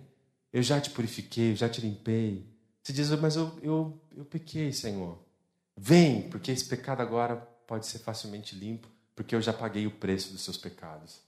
[0.54, 2.48] eu já te purifiquei, eu já te limpei.
[2.82, 5.28] Você diz, mas eu, eu, eu pequei, Senhor.
[5.82, 10.34] Vem, porque esse pecado agora pode ser facilmente limpo, porque eu já paguei o preço
[10.34, 11.22] dos seus pecados.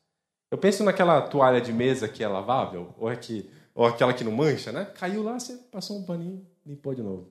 [0.51, 4.25] Eu penso naquela toalha de mesa que é lavável, ou, é que, ou aquela que
[4.25, 4.83] não mancha, né?
[4.83, 7.29] Caiu lá, você passou um paninho, limpou de novo.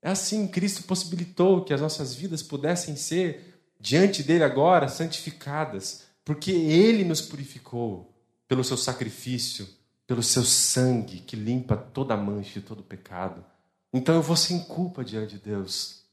[0.00, 6.50] É assim, Cristo possibilitou que as nossas vidas pudessem ser, diante dele agora, santificadas, porque
[6.50, 8.10] ele nos purificou
[8.48, 9.68] pelo seu sacrifício,
[10.06, 13.44] pelo seu sangue que limpa toda mancha e todo pecado.
[13.92, 16.03] Então eu vou sem culpa diante de Deus,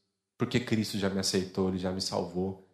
[0.41, 2.67] porque Cristo já me aceitou, ele já me salvou.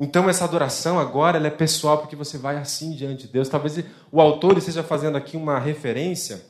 [0.00, 3.48] Então essa adoração agora ela é pessoal, porque você vai assim diante de Deus.
[3.48, 3.78] Talvez
[4.10, 6.44] o autor esteja fazendo aqui uma referência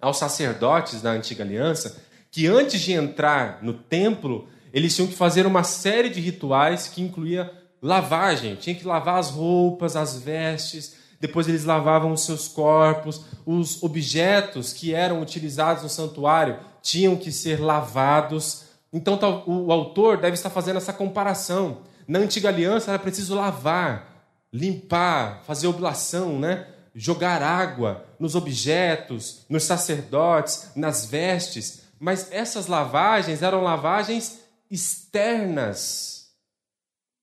[0.00, 5.46] aos sacerdotes da antiga aliança, que antes de entrar no templo, eles tinham que fazer
[5.46, 7.48] uma série de rituais que incluía
[7.80, 13.80] lavagem, tinha que lavar as roupas, as vestes, depois eles lavavam os seus corpos, os
[13.80, 18.69] objetos que eram utilizados no santuário tinham que ser lavados.
[18.92, 21.82] Então o autor deve estar fazendo essa comparação.
[22.06, 26.66] Na antiga aliança era preciso lavar, limpar, fazer oblação, né?
[26.94, 31.82] jogar água nos objetos, nos sacerdotes, nas vestes.
[31.98, 36.30] Mas essas lavagens eram lavagens externas.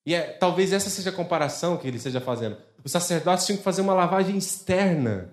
[0.05, 2.57] E é, talvez essa seja a comparação que ele esteja fazendo.
[2.83, 5.29] Os sacerdotes tinham que fazer uma lavagem externa.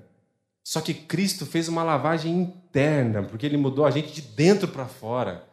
[0.65, 4.87] Só que Cristo fez uma lavagem interna, porque ele mudou a gente de dentro para
[4.87, 5.45] fora.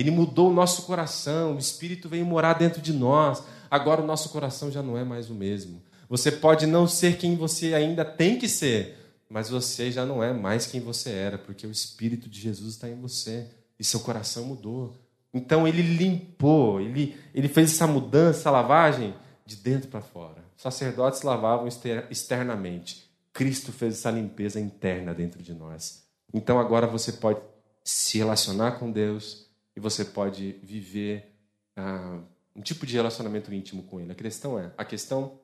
[0.00, 3.42] Ele mudou o nosso coração, o Espírito veio morar dentro de nós.
[3.70, 5.82] Agora o nosso coração já não é mais o mesmo.
[6.08, 8.96] Você pode não ser quem você ainda tem que ser,
[9.28, 12.88] mas você já não é mais quem você era, porque o Espírito de Jesus está
[12.88, 13.46] em você
[13.78, 14.96] e seu coração mudou.
[15.34, 20.42] Então ele limpou, ele, ele fez essa mudança, essa lavagem de dentro para fora.
[20.56, 21.68] Os sacerdotes lavavam
[22.08, 23.06] externamente.
[23.34, 26.04] Cristo fez essa limpeza interna dentro de nós.
[26.32, 27.40] Então agora você pode
[27.84, 29.49] se relacionar com Deus
[29.80, 31.32] você pode viver
[31.76, 32.20] ah,
[32.54, 34.12] um tipo de relacionamento íntimo com Ele.
[34.12, 35.38] A questão é, a questão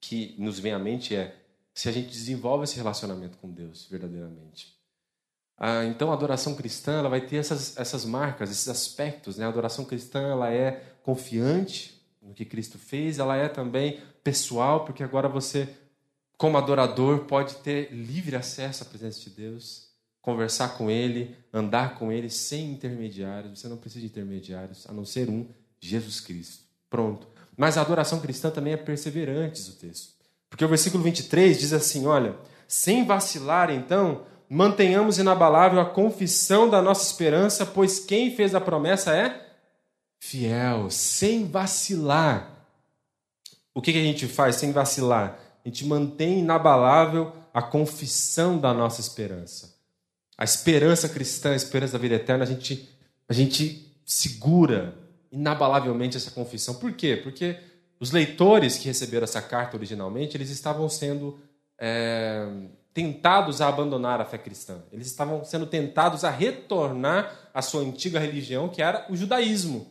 [0.00, 1.36] que nos vem à mente é
[1.74, 4.76] se a gente desenvolve esse relacionamento com Deus verdadeiramente.
[5.56, 9.36] Ah, então, a adoração cristã ela vai ter essas, essas marcas, esses aspectos.
[9.36, 9.44] Né?
[9.44, 15.02] A adoração cristã ela é confiante no que Cristo fez, ela é também pessoal, porque
[15.02, 15.68] agora você,
[16.36, 19.87] como adorador, pode ter livre acesso à presença de Deus,
[20.20, 23.60] conversar com Ele, andar com Ele sem intermediários.
[23.60, 25.46] Você não precisa de intermediários, a não ser um,
[25.80, 26.64] Jesus Cristo.
[26.90, 27.26] Pronto.
[27.56, 30.12] Mas a adoração cristã também é perseverante, o texto.
[30.48, 36.80] Porque o versículo 23 diz assim: olha, sem vacilar, então, mantenhamos inabalável a confissão da
[36.80, 39.48] nossa esperança, pois quem fez a promessa é
[40.18, 42.66] fiel, sem vacilar.
[43.74, 45.38] O que a gente faz sem vacilar?
[45.64, 49.77] A gente mantém inabalável a confissão da nossa esperança.
[50.38, 52.88] A esperança cristã, a esperança da vida eterna, a gente,
[53.28, 54.94] a gente segura
[55.32, 56.76] inabalavelmente essa confissão.
[56.76, 57.16] Por quê?
[57.20, 57.58] Porque
[57.98, 61.40] os leitores que receberam essa carta originalmente, eles estavam sendo
[61.76, 62.46] é,
[62.94, 64.82] tentados a abandonar a fé cristã.
[64.92, 69.90] Eles estavam sendo tentados a retornar à sua antiga religião, que era o judaísmo.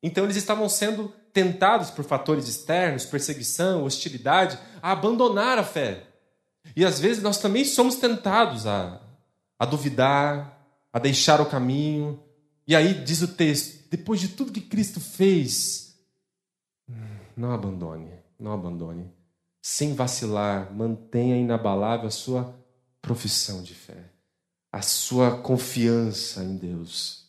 [0.00, 6.04] Então eles estavam sendo tentados por fatores externos, perseguição, hostilidade, a abandonar a fé.
[6.76, 9.00] E às vezes nós também somos tentados a,
[9.60, 10.58] a duvidar,
[10.90, 12.18] a deixar o caminho.
[12.66, 15.94] E aí diz o texto: depois de tudo que Cristo fez,
[17.36, 19.12] não abandone, não abandone.
[19.62, 22.58] Sem vacilar, mantenha inabalável a sua
[23.02, 24.10] profissão de fé,
[24.72, 27.28] a sua confiança em Deus.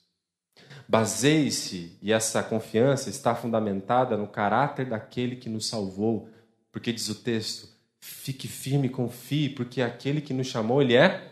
[0.87, 6.29] Baseie-se, e essa confiança está fundamentada no caráter daquele que nos salvou,
[6.71, 7.67] porque diz o texto:
[7.99, 11.30] fique firme confie, porque aquele que nos chamou, ele é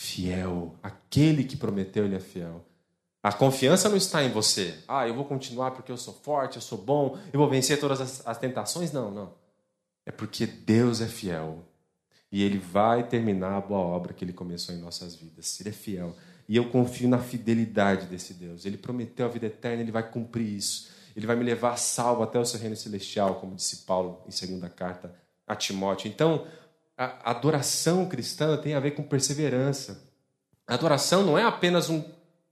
[0.00, 0.74] fiel.
[0.82, 2.64] Aquele que prometeu, ele é fiel.
[3.22, 4.78] A confiança não está em você.
[4.88, 8.00] Ah, eu vou continuar porque eu sou forte, eu sou bom, eu vou vencer todas
[8.00, 8.92] as, as tentações.
[8.92, 9.34] Não, não.
[10.06, 11.66] É porque Deus é fiel.
[12.32, 15.60] E Ele vai terminar a boa obra que Ele começou em nossas vidas.
[15.60, 16.16] Ele é fiel.
[16.48, 18.64] E eu confio na fidelidade desse Deus.
[18.64, 20.90] Ele prometeu a vida eterna, Ele vai cumprir isso.
[21.14, 24.70] Ele vai me levar salvo até o seu reino celestial, como disse Paulo em segunda
[24.70, 25.14] carta
[25.46, 26.08] a Timóteo.
[26.08, 26.46] Então,
[27.04, 30.02] a adoração cristã tem a ver com perseverança.
[30.66, 32.02] A adoração não é apenas um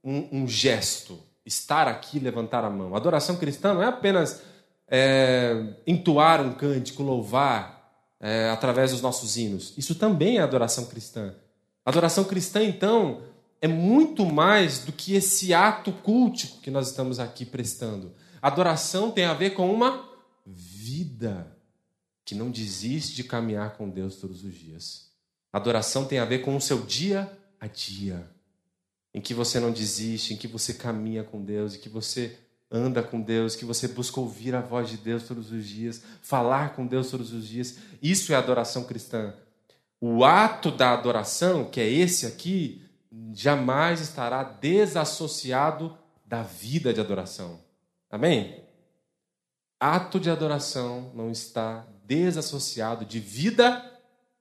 [0.03, 2.95] um, um gesto estar aqui, levantar a mão.
[2.95, 4.41] Adoração cristã não é apenas
[4.87, 9.73] é, entoar um cântico, louvar é, através dos nossos hinos.
[9.77, 11.33] Isso também é adoração cristã.
[11.85, 13.21] Adoração cristã, então,
[13.61, 18.13] é muito mais do que esse ato cultico que nós estamos aqui prestando.
[18.41, 20.07] Adoração tem a ver com uma
[20.45, 21.58] vida
[22.29, 25.09] que não desiste de caminhar com Deus todos os dias.
[25.51, 27.27] Adoração tem a ver com o seu dia
[27.59, 28.29] a dia,
[29.11, 32.37] em que você não desiste, em que você caminha com Deus, em que você
[32.69, 36.75] anda com Deus, que você busca ouvir a voz de Deus todos os dias, falar
[36.75, 37.77] com Deus todos os dias.
[37.99, 39.33] Isso é adoração cristã.
[39.99, 42.79] O ato da adoração, que é esse aqui,
[43.33, 47.59] jamais estará desassociado da vida de adoração.
[48.07, 48.63] Amém?
[49.79, 53.85] Ato de adoração não está desassociado de vida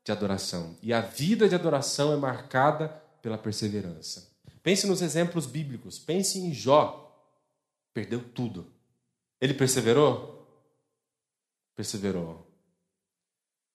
[0.02, 0.74] de adoração.
[0.82, 2.88] E a vida de adoração é marcada
[3.20, 4.32] pela perseverança.
[4.62, 5.98] Pense nos exemplos bíblicos.
[5.98, 7.04] Pense em Jó.
[7.92, 8.72] Perdeu tudo.
[9.38, 10.48] Ele perseverou?
[11.76, 12.50] Perseverou.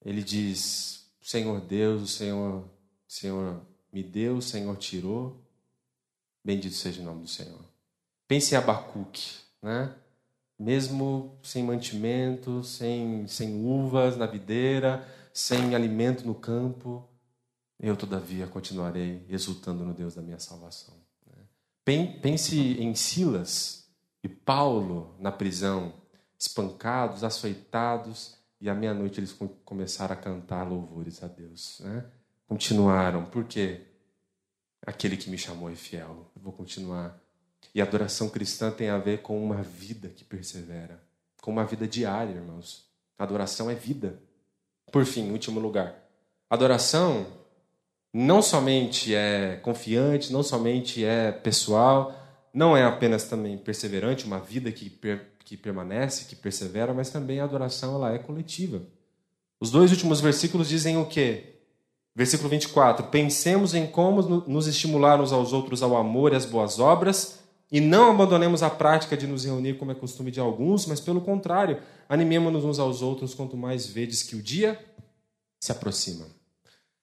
[0.03, 2.67] Ele diz: Senhor Deus, o Senhor,
[3.07, 5.39] Senhor me deu, o Senhor tirou.
[6.43, 7.63] Bendito seja o nome do Senhor.
[8.27, 9.95] Pense em Abacuque, né?
[10.63, 17.05] Mesmo sem mantimento, sem, sem uvas na videira, sem alimento no campo,
[17.77, 20.95] eu todavia continuarei exultando no Deus da minha salvação.
[21.27, 21.43] Né?
[22.21, 23.89] Pense em Silas
[24.23, 25.93] e Paulo na prisão,
[26.39, 31.81] espancados, açoitados, e à meia-noite eles começaram a cantar louvores a Deus.
[31.81, 32.05] Né?
[32.47, 33.81] Continuaram, porque
[34.85, 36.31] aquele que me chamou é fiel.
[36.33, 37.21] Eu vou continuar.
[37.73, 41.01] E a adoração cristã tem a ver com uma vida que persevera,
[41.41, 42.85] com uma vida diária, irmãos.
[43.17, 44.19] Adoração é vida.
[44.91, 45.95] Por fim, último lugar.
[46.49, 47.25] Adoração
[48.13, 52.13] não somente é confiante, não somente é pessoal,
[52.53, 57.39] não é apenas também perseverante, uma vida que, per, que permanece, que persevera, mas também
[57.39, 58.83] a adoração ela é coletiva.
[59.59, 61.55] Os dois últimos versículos dizem o quê?
[62.15, 66.79] Versículo 24: Pensemos em como nos estimular uns aos outros ao amor e às boas
[66.79, 67.39] obras,
[67.73, 71.19] e não abandonemos a prática de nos reunir como é costume de alguns, mas pelo
[71.19, 74.79] contrário, animemos-nos uns aos outros quanto mais vedes que o dia
[75.59, 76.27] se aproxima.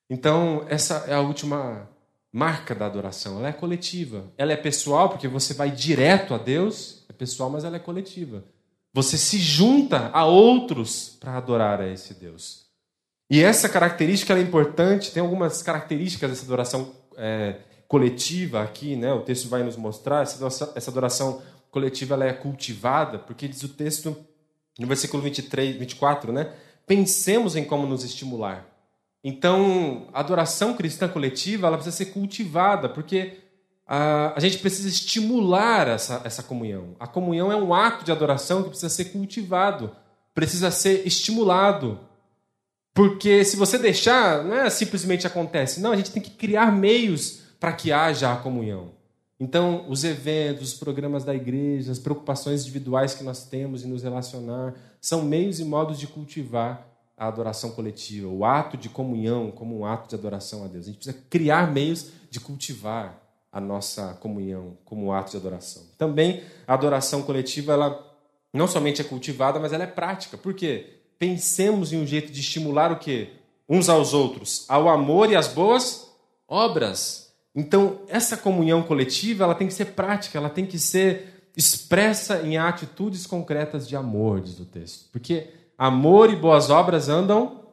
[0.09, 1.91] Então, essa é a última
[2.33, 3.39] marca da adoração.
[3.39, 4.33] Ela é coletiva.
[4.39, 8.45] Ela é pessoal, porque você vai direto a Deus, é pessoal, mas ela é coletiva.
[8.95, 12.67] Você se junta a outros para adorar a esse Deus.
[13.29, 17.57] E essa característica é importante, tem algumas características dessa adoração é,
[17.91, 19.13] coletiva aqui, né?
[19.13, 20.23] o texto vai nos mostrar.
[20.23, 24.17] Essa adoração, essa adoração coletiva ela é cultivada, porque diz o texto,
[24.79, 26.55] no versículo 23, 24, né?
[26.87, 28.65] Pensemos em como nos estimular.
[29.25, 33.39] Então, a adoração cristã coletiva ela precisa ser cultivada, porque
[33.85, 36.95] a, a gente precisa estimular essa, essa comunhão.
[37.01, 39.91] A comunhão é um ato de adoração que precisa ser cultivado,
[40.33, 41.99] precisa ser estimulado.
[42.95, 45.81] Porque se você deixar, não é simplesmente acontece.
[45.81, 48.99] Não, a gente tem que criar meios para que haja a comunhão.
[49.39, 54.03] Então, os eventos, os programas da igreja, as preocupações individuais que nós temos em nos
[54.03, 59.79] relacionar, são meios e modos de cultivar a adoração coletiva, o ato de comunhão como
[59.79, 60.85] um ato de adoração a Deus.
[60.85, 63.21] A gente precisa criar meios de cultivar
[63.53, 65.83] a nossa comunhão como um ato de adoração.
[65.99, 68.07] Também a adoração coletiva, ela
[68.53, 70.37] não somente é cultivada, mas ela é prática.
[70.37, 71.01] Por quê?
[71.19, 73.31] Pensemos em um jeito de estimular o quê?
[73.69, 76.11] Uns aos outros, ao amor e às boas
[76.49, 77.30] obras.
[77.55, 82.57] Então, essa comunhão coletiva, ela tem que ser prática, ela tem que ser expressa em
[82.57, 85.11] atitudes concretas de amor, diz o texto.
[85.11, 87.65] Porque Amor e boas obras andam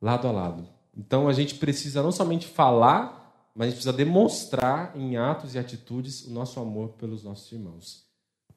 [0.00, 0.68] lado a lado.
[0.96, 5.60] Então a gente precisa não somente falar, mas a gente precisa demonstrar em atos e
[5.60, 8.04] atitudes o nosso amor pelos nossos irmãos.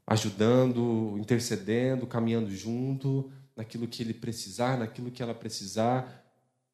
[0.07, 6.26] Ajudando, intercedendo, caminhando junto, naquilo que ele precisar, naquilo que ela precisar,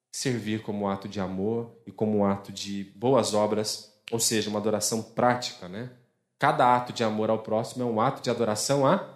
[0.09, 5.01] servir como ato de amor e como ato de boas obras, ou seja, uma adoração
[5.01, 5.89] prática, né?
[6.37, 9.07] Cada ato de amor ao próximo é um ato de adoração a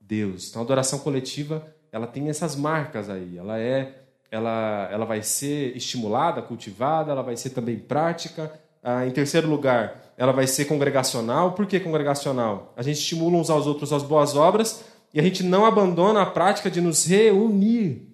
[0.00, 0.48] Deus.
[0.48, 3.38] Então, a adoração coletiva ela tem essas marcas aí.
[3.38, 8.52] Ela é, ela, ela vai ser estimulada, cultivada, ela vai ser também prática.
[8.82, 11.52] Ah, em terceiro lugar, ela vai ser congregacional.
[11.52, 12.72] Por que congregacional?
[12.76, 14.84] A gente estimula uns aos outros as boas obras
[15.14, 18.08] e a gente não abandona a prática de nos reunir.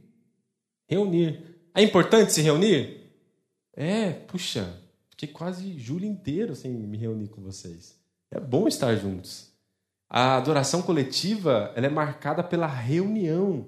[0.86, 1.42] Reunir.
[1.74, 3.00] É importante se reunir?
[3.74, 4.78] É, puxa,
[5.20, 7.98] fiquei quase julho inteiro sem me reunir com vocês.
[8.30, 9.50] É bom estar juntos.
[10.08, 13.66] A adoração coletiva ela é marcada pela reunião.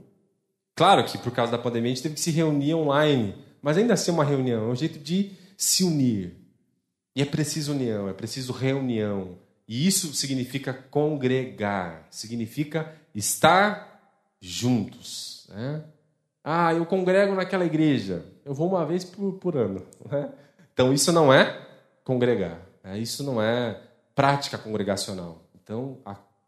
[0.75, 3.93] Claro que por causa da pandemia a gente teve que se reunir online, mas ainda
[3.93, 6.35] assim é uma reunião, é um jeito de se unir.
[7.15, 9.37] E é preciso união, é preciso reunião.
[9.69, 14.01] E isso significa congregar, significa estar
[14.41, 15.47] juntos.
[15.51, 15.85] Né?
[16.43, 18.25] Ah, eu congrego naquela igreja.
[18.43, 19.87] Eu vou uma vez por, por ano.
[20.11, 20.33] Né?
[20.83, 21.61] Então, isso não é
[22.03, 22.61] congregar.
[22.83, 22.99] Né?
[22.99, 23.81] Isso não é
[24.17, 25.49] prática congregacional.
[25.55, 25.99] Então,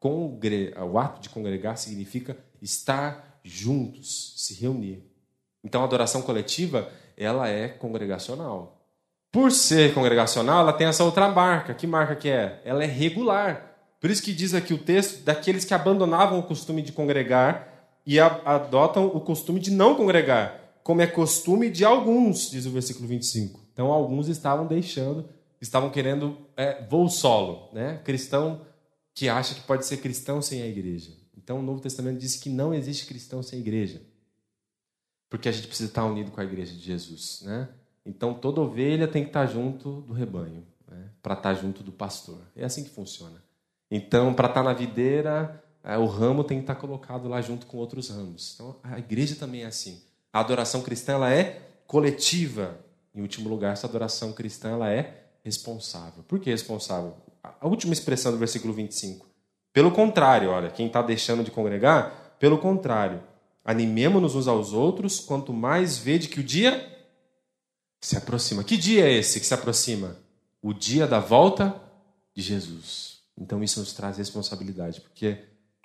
[0.01, 0.75] congre...
[0.77, 5.09] o ato de congregar significa estar juntos, se reunir.
[5.63, 8.85] Então, a adoração coletiva, ela é congregacional.
[9.31, 11.73] Por ser congregacional, ela tem essa outra marca.
[11.73, 12.61] Que marca que é?
[12.65, 13.71] Ela é regular.
[14.01, 17.69] Por isso que diz aqui o texto daqueles que abandonavam o costume de congregar
[18.05, 23.07] e adotam o costume de não congregar, como é costume de alguns, diz o versículo
[23.07, 23.64] 25.
[23.75, 25.29] Então, alguns estavam deixando,
[25.61, 28.01] estavam querendo é, voo solo, né?
[28.05, 28.61] Cristão
[29.13, 31.13] que acha que pode ser cristão sem a igreja.
[31.37, 34.01] Então, o Novo Testamento diz que não existe cristão sem igreja.
[35.29, 37.69] Porque a gente precisa estar unido com a igreja de Jesus, né?
[38.07, 41.11] Então, toda ovelha tem que estar junto do rebanho, né?
[41.21, 42.41] para estar junto do pastor.
[42.55, 43.43] É assim que funciona.
[43.91, 47.79] Então, para estar na videira, é, o ramo tem que estar colocado lá junto com
[47.79, 48.55] outros ramos.
[48.55, 50.03] Então, a igreja também é assim.
[50.33, 52.79] A adoração cristã ela é coletiva.
[53.15, 56.25] Em último lugar, essa adoração cristã ela é responsável.
[56.25, 57.15] Por que responsável?
[57.43, 59.27] A última expressão do versículo 25.
[59.73, 63.23] Pelo contrário, olha, quem está deixando de congregar, pelo contrário,
[63.65, 66.91] animemo-nos uns aos outros, quanto mais vede que o dia
[68.01, 68.65] se aproxima.
[68.65, 70.17] Que dia é esse que se aproxima?
[70.63, 71.81] O dia da volta
[72.35, 73.21] de Jesus.
[73.37, 75.39] Então isso nos traz responsabilidade, porque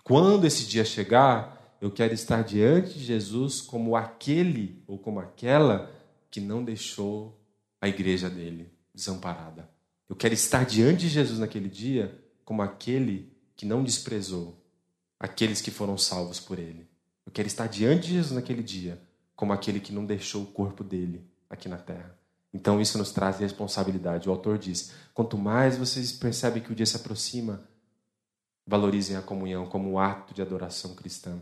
[0.04, 5.92] quando esse dia chegar, eu quero estar diante de Jesus como aquele ou como aquela
[6.30, 7.40] que não deixou
[7.82, 9.70] a igreja dele desamparada.
[10.08, 14.60] Eu quero estar diante de Jesus naquele dia como aquele que não desprezou
[15.20, 16.88] aqueles que foram salvos por ele.
[17.26, 19.02] Eu quero estar diante de Jesus naquele dia
[19.36, 22.18] como aquele que não deixou o corpo dele aqui na terra.
[22.54, 24.28] Então isso nos traz responsabilidade.
[24.28, 27.64] O autor diz: quanto mais vocês percebem que o dia se aproxima,
[28.66, 31.40] valorizem a comunhão como um ato de adoração cristã,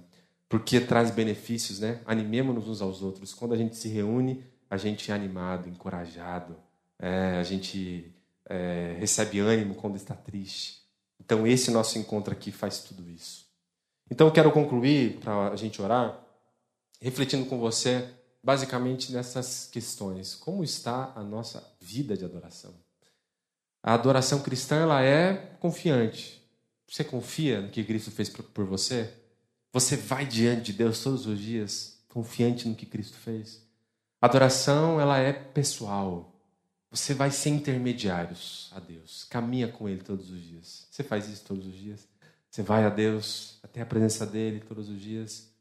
[0.49, 2.01] porque traz benefícios, né?
[2.05, 3.33] Animemos-nos uns aos outros.
[3.33, 6.55] Quando a gente se reúne, a gente é animado, encorajado,
[6.99, 8.13] é, a gente
[8.45, 10.81] é, recebe ânimo quando está triste.
[11.19, 13.47] Então esse nosso encontro aqui faz tudo isso.
[14.09, 16.19] Então eu quero concluir para a gente orar,
[17.01, 18.09] refletindo com você
[18.43, 20.35] basicamente nessas questões.
[20.35, 22.73] Como está a nossa vida de adoração?
[23.83, 26.41] A adoração cristã ela é confiante.
[26.89, 29.13] Você confia no que Cristo fez por você?
[29.73, 33.66] Você vai diante de Deus todos os dias confiante no que Cristo fez?
[34.21, 36.33] Adoração ela é pessoal.
[36.89, 39.25] Você vai ser intermediários a Deus.
[39.25, 40.87] Caminha com Ele todos os dias.
[40.89, 42.07] Você faz isso todos os dias.
[42.49, 45.53] Você vai a Deus, até a presença dEle todos os dias.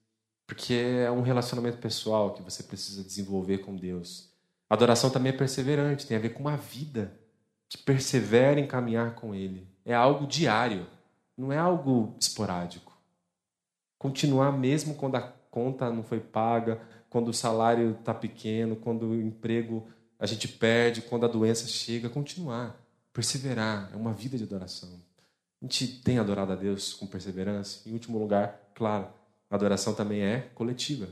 [0.47, 4.31] Porque é um relacionamento pessoal que você precisa desenvolver com Deus.
[4.71, 7.13] A adoração também é perseverante, tem a ver com uma vida
[7.69, 9.69] que persevera em caminhar com Ele.
[9.85, 10.87] É algo diário,
[11.37, 12.97] não é algo esporádico.
[13.99, 16.81] Continuar mesmo quando a conta não foi paga,
[17.17, 19.89] quando o salário está pequeno, quando o emprego
[20.19, 22.79] a gente perde, quando a doença chega, continuar,
[23.11, 23.89] perseverar.
[23.91, 25.01] É uma vida de adoração.
[25.63, 27.89] A gente tem adorado a Deus com perseverança.
[27.89, 29.09] Em último lugar, claro,
[29.49, 31.09] a adoração também é coletiva.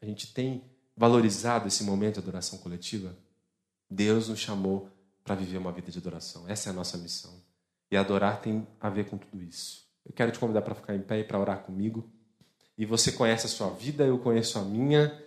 [0.00, 0.62] A gente tem
[0.96, 3.12] valorizado esse momento de adoração coletiva.
[3.90, 4.88] Deus nos chamou
[5.24, 6.48] para viver uma vida de adoração.
[6.48, 7.32] Essa é a nossa missão.
[7.90, 9.88] E adorar tem a ver com tudo isso.
[10.06, 12.08] Eu quero te convidar para ficar em pé e para orar comigo.
[12.78, 15.26] E você conhece a sua vida, eu conheço a minha.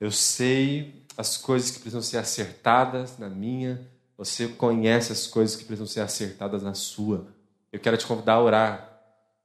[0.00, 3.86] Eu sei as coisas que precisam ser acertadas na minha.
[4.16, 7.28] Você conhece as coisas que precisam ser acertadas na sua.
[7.70, 8.90] Eu quero te convidar a orar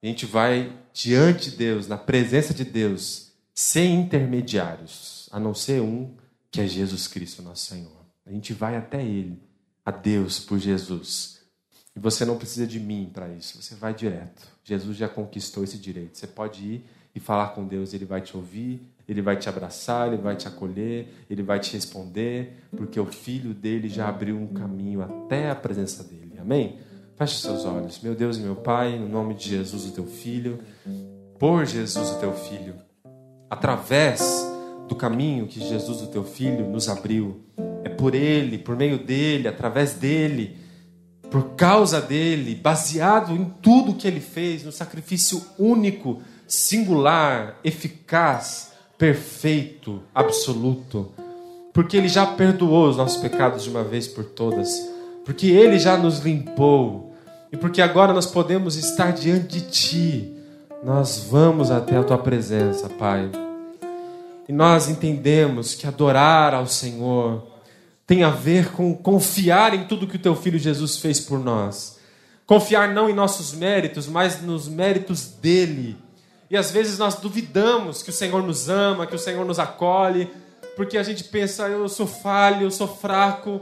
[0.06, 5.82] a gente vai diante de Deus, na presença de Deus, sem intermediários, a não ser
[5.82, 6.16] um
[6.52, 8.06] que é Jesus Cristo, nosso Senhor.
[8.24, 9.42] A gente vai até Ele,
[9.84, 11.42] a Deus por Jesus.
[11.96, 14.48] E você não precisa de mim para isso, você vai direto.
[14.64, 16.20] Jesus já conquistou esse direito.
[16.20, 16.86] Você pode ir
[17.16, 20.48] e falar com Deus, Ele vai te ouvir, Ele vai te abraçar, Ele vai te
[20.48, 25.56] acolher, Ele vai te responder, porque o Filho dele já abriu um caminho até a
[25.56, 26.38] presença dele.
[26.40, 26.80] Amém?
[27.16, 28.00] Feche seus olhos.
[28.02, 30.60] Meu Deus e meu Pai, no nome de Jesus, o teu filho,
[31.40, 32.76] por Jesus, o teu filho,
[33.50, 34.46] através
[34.88, 37.42] do caminho que Jesus, o teu filho, nos abriu,
[37.84, 40.58] é por ele, por meio dele, através dele,
[41.32, 50.02] por causa dele, baseado em tudo que ele fez, no sacrifício único, singular, eficaz, perfeito,
[50.14, 51.12] absoluto,
[51.74, 55.98] porque ele já perdoou os nossos pecados de uma vez por todas porque Ele já
[55.98, 57.14] nos limpou
[57.52, 60.34] e porque agora nós podemos estar diante de Ti.
[60.84, 63.32] Nós vamos até a Tua presença, Pai.
[64.48, 67.48] E nós entendemos que adorar ao Senhor
[68.06, 71.98] tem a ver com confiar em tudo que o Teu Filho Jesus fez por nós.
[72.46, 75.98] Confiar não em nossos méritos, mas nos méritos dele.
[76.56, 80.32] E às vezes nós duvidamos que o Senhor nos ama, que o Senhor nos acolhe,
[80.78, 83.60] porque a gente pensa, eu sou falho, eu sou fraco,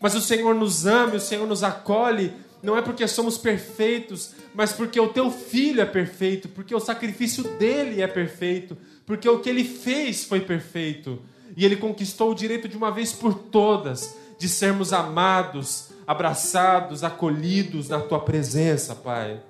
[0.00, 2.32] mas o Senhor nos ama, o Senhor nos acolhe,
[2.62, 7.42] não é porque somos perfeitos, mas porque o teu filho é perfeito, porque o sacrifício
[7.58, 11.20] dele é perfeito, porque o que ele fez foi perfeito.
[11.56, 17.88] E ele conquistou o direito de uma vez por todas de sermos amados, abraçados, acolhidos
[17.88, 19.40] na tua presença, Pai.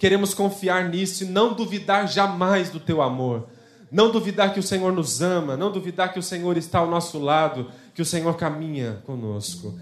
[0.00, 3.46] Queremos confiar nisso e não duvidar jamais do teu amor.
[3.92, 7.18] Não duvidar que o Senhor nos ama, não duvidar que o Senhor está ao nosso
[7.18, 9.78] lado, que o Senhor caminha conosco.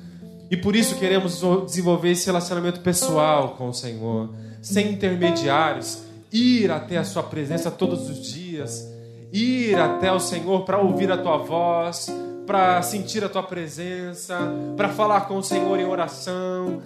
[0.51, 6.03] E por isso queremos desenvolver esse relacionamento pessoal com o Senhor, sem intermediários,
[6.33, 8.93] ir até a Sua presença todos os dias,
[9.33, 12.09] ir até o Senhor para ouvir a Tua voz,
[12.49, 14.39] para sentir a tua presença,
[14.75, 16.81] para falar com o Senhor em oração,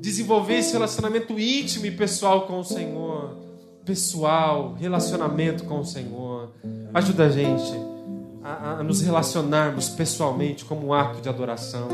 [0.00, 3.36] desenvolver esse relacionamento íntimo e pessoal com o Senhor.
[3.84, 6.50] Pessoal, relacionamento com o Senhor.
[6.92, 7.72] Ajuda a gente
[8.42, 11.86] a, a nos relacionarmos pessoalmente como um ato de adoração.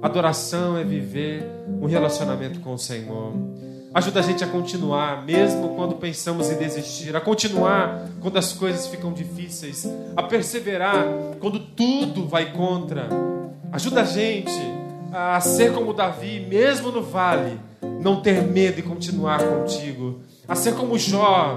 [0.00, 1.44] Adoração é viver
[1.82, 3.32] um relacionamento com o Senhor.
[3.92, 8.86] Ajuda a gente a continuar, mesmo quando pensamos em desistir, a continuar quando as coisas
[8.86, 9.84] ficam difíceis,
[10.16, 11.04] a perseverar
[11.40, 13.08] quando tudo vai contra.
[13.72, 14.60] Ajuda a gente
[15.12, 17.58] a ser como Davi, mesmo no vale,
[18.00, 20.20] não ter medo e continuar contigo.
[20.46, 21.56] A ser como Jó,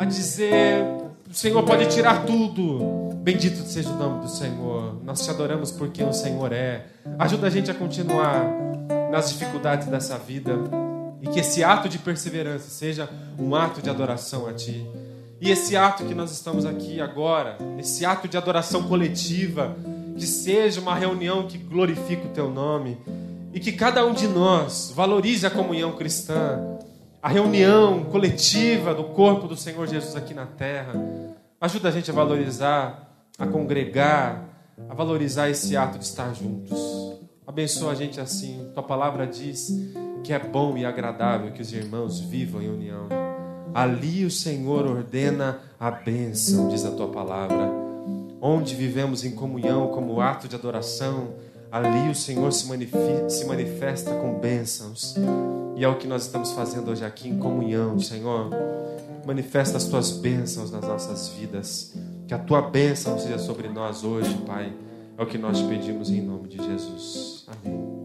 [0.00, 0.84] a dizer:
[1.30, 3.14] o Senhor pode tirar tudo.
[3.18, 4.96] Bendito seja o nome do Senhor.
[5.04, 6.86] Nós te adoramos porque o Senhor é.
[7.20, 8.44] Ajuda a gente a continuar
[9.12, 10.87] nas dificuldades dessa vida
[11.20, 13.08] e que esse ato de perseverança seja
[13.38, 14.86] um ato de adoração a Ti.
[15.40, 19.76] E esse ato que nós estamos aqui agora, esse ato de adoração coletiva,
[20.16, 22.98] que seja uma reunião que glorifique o Teu nome
[23.52, 26.60] e que cada um de nós valorize a comunhão cristã,
[27.22, 30.92] a reunião coletiva do corpo do Senhor Jesus aqui na terra.
[31.60, 33.08] Ajuda a gente a valorizar,
[33.38, 34.44] a congregar,
[34.88, 36.78] a valorizar esse ato de estar juntos.
[37.46, 38.70] Abençoa a gente assim.
[38.74, 39.70] Tua palavra diz
[40.22, 43.08] que é bom e agradável que os irmãos vivam em união.
[43.74, 47.70] Ali o Senhor ordena a bênção, diz a tua palavra.
[48.40, 51.34] Onde vivemos em comunhão como ato de adoração,
[51.70, 55.16] ali o Senhor se manifesta, se manifesta com bênçãos.
[55.76, 58.50] E é o que nós estamos fazendo hoje aqui em comunhão, Senhor.
[59.26, 61.94] Manifesta as tuas bênçãos nas nossas vidas.
[62.26, 64.72] Que a tua bênção seja sobre nós hoje, Pai.
[65.16, 67.46] É o que nós pedimos em nome de Jesus.
[67.46, 67.97] Amém.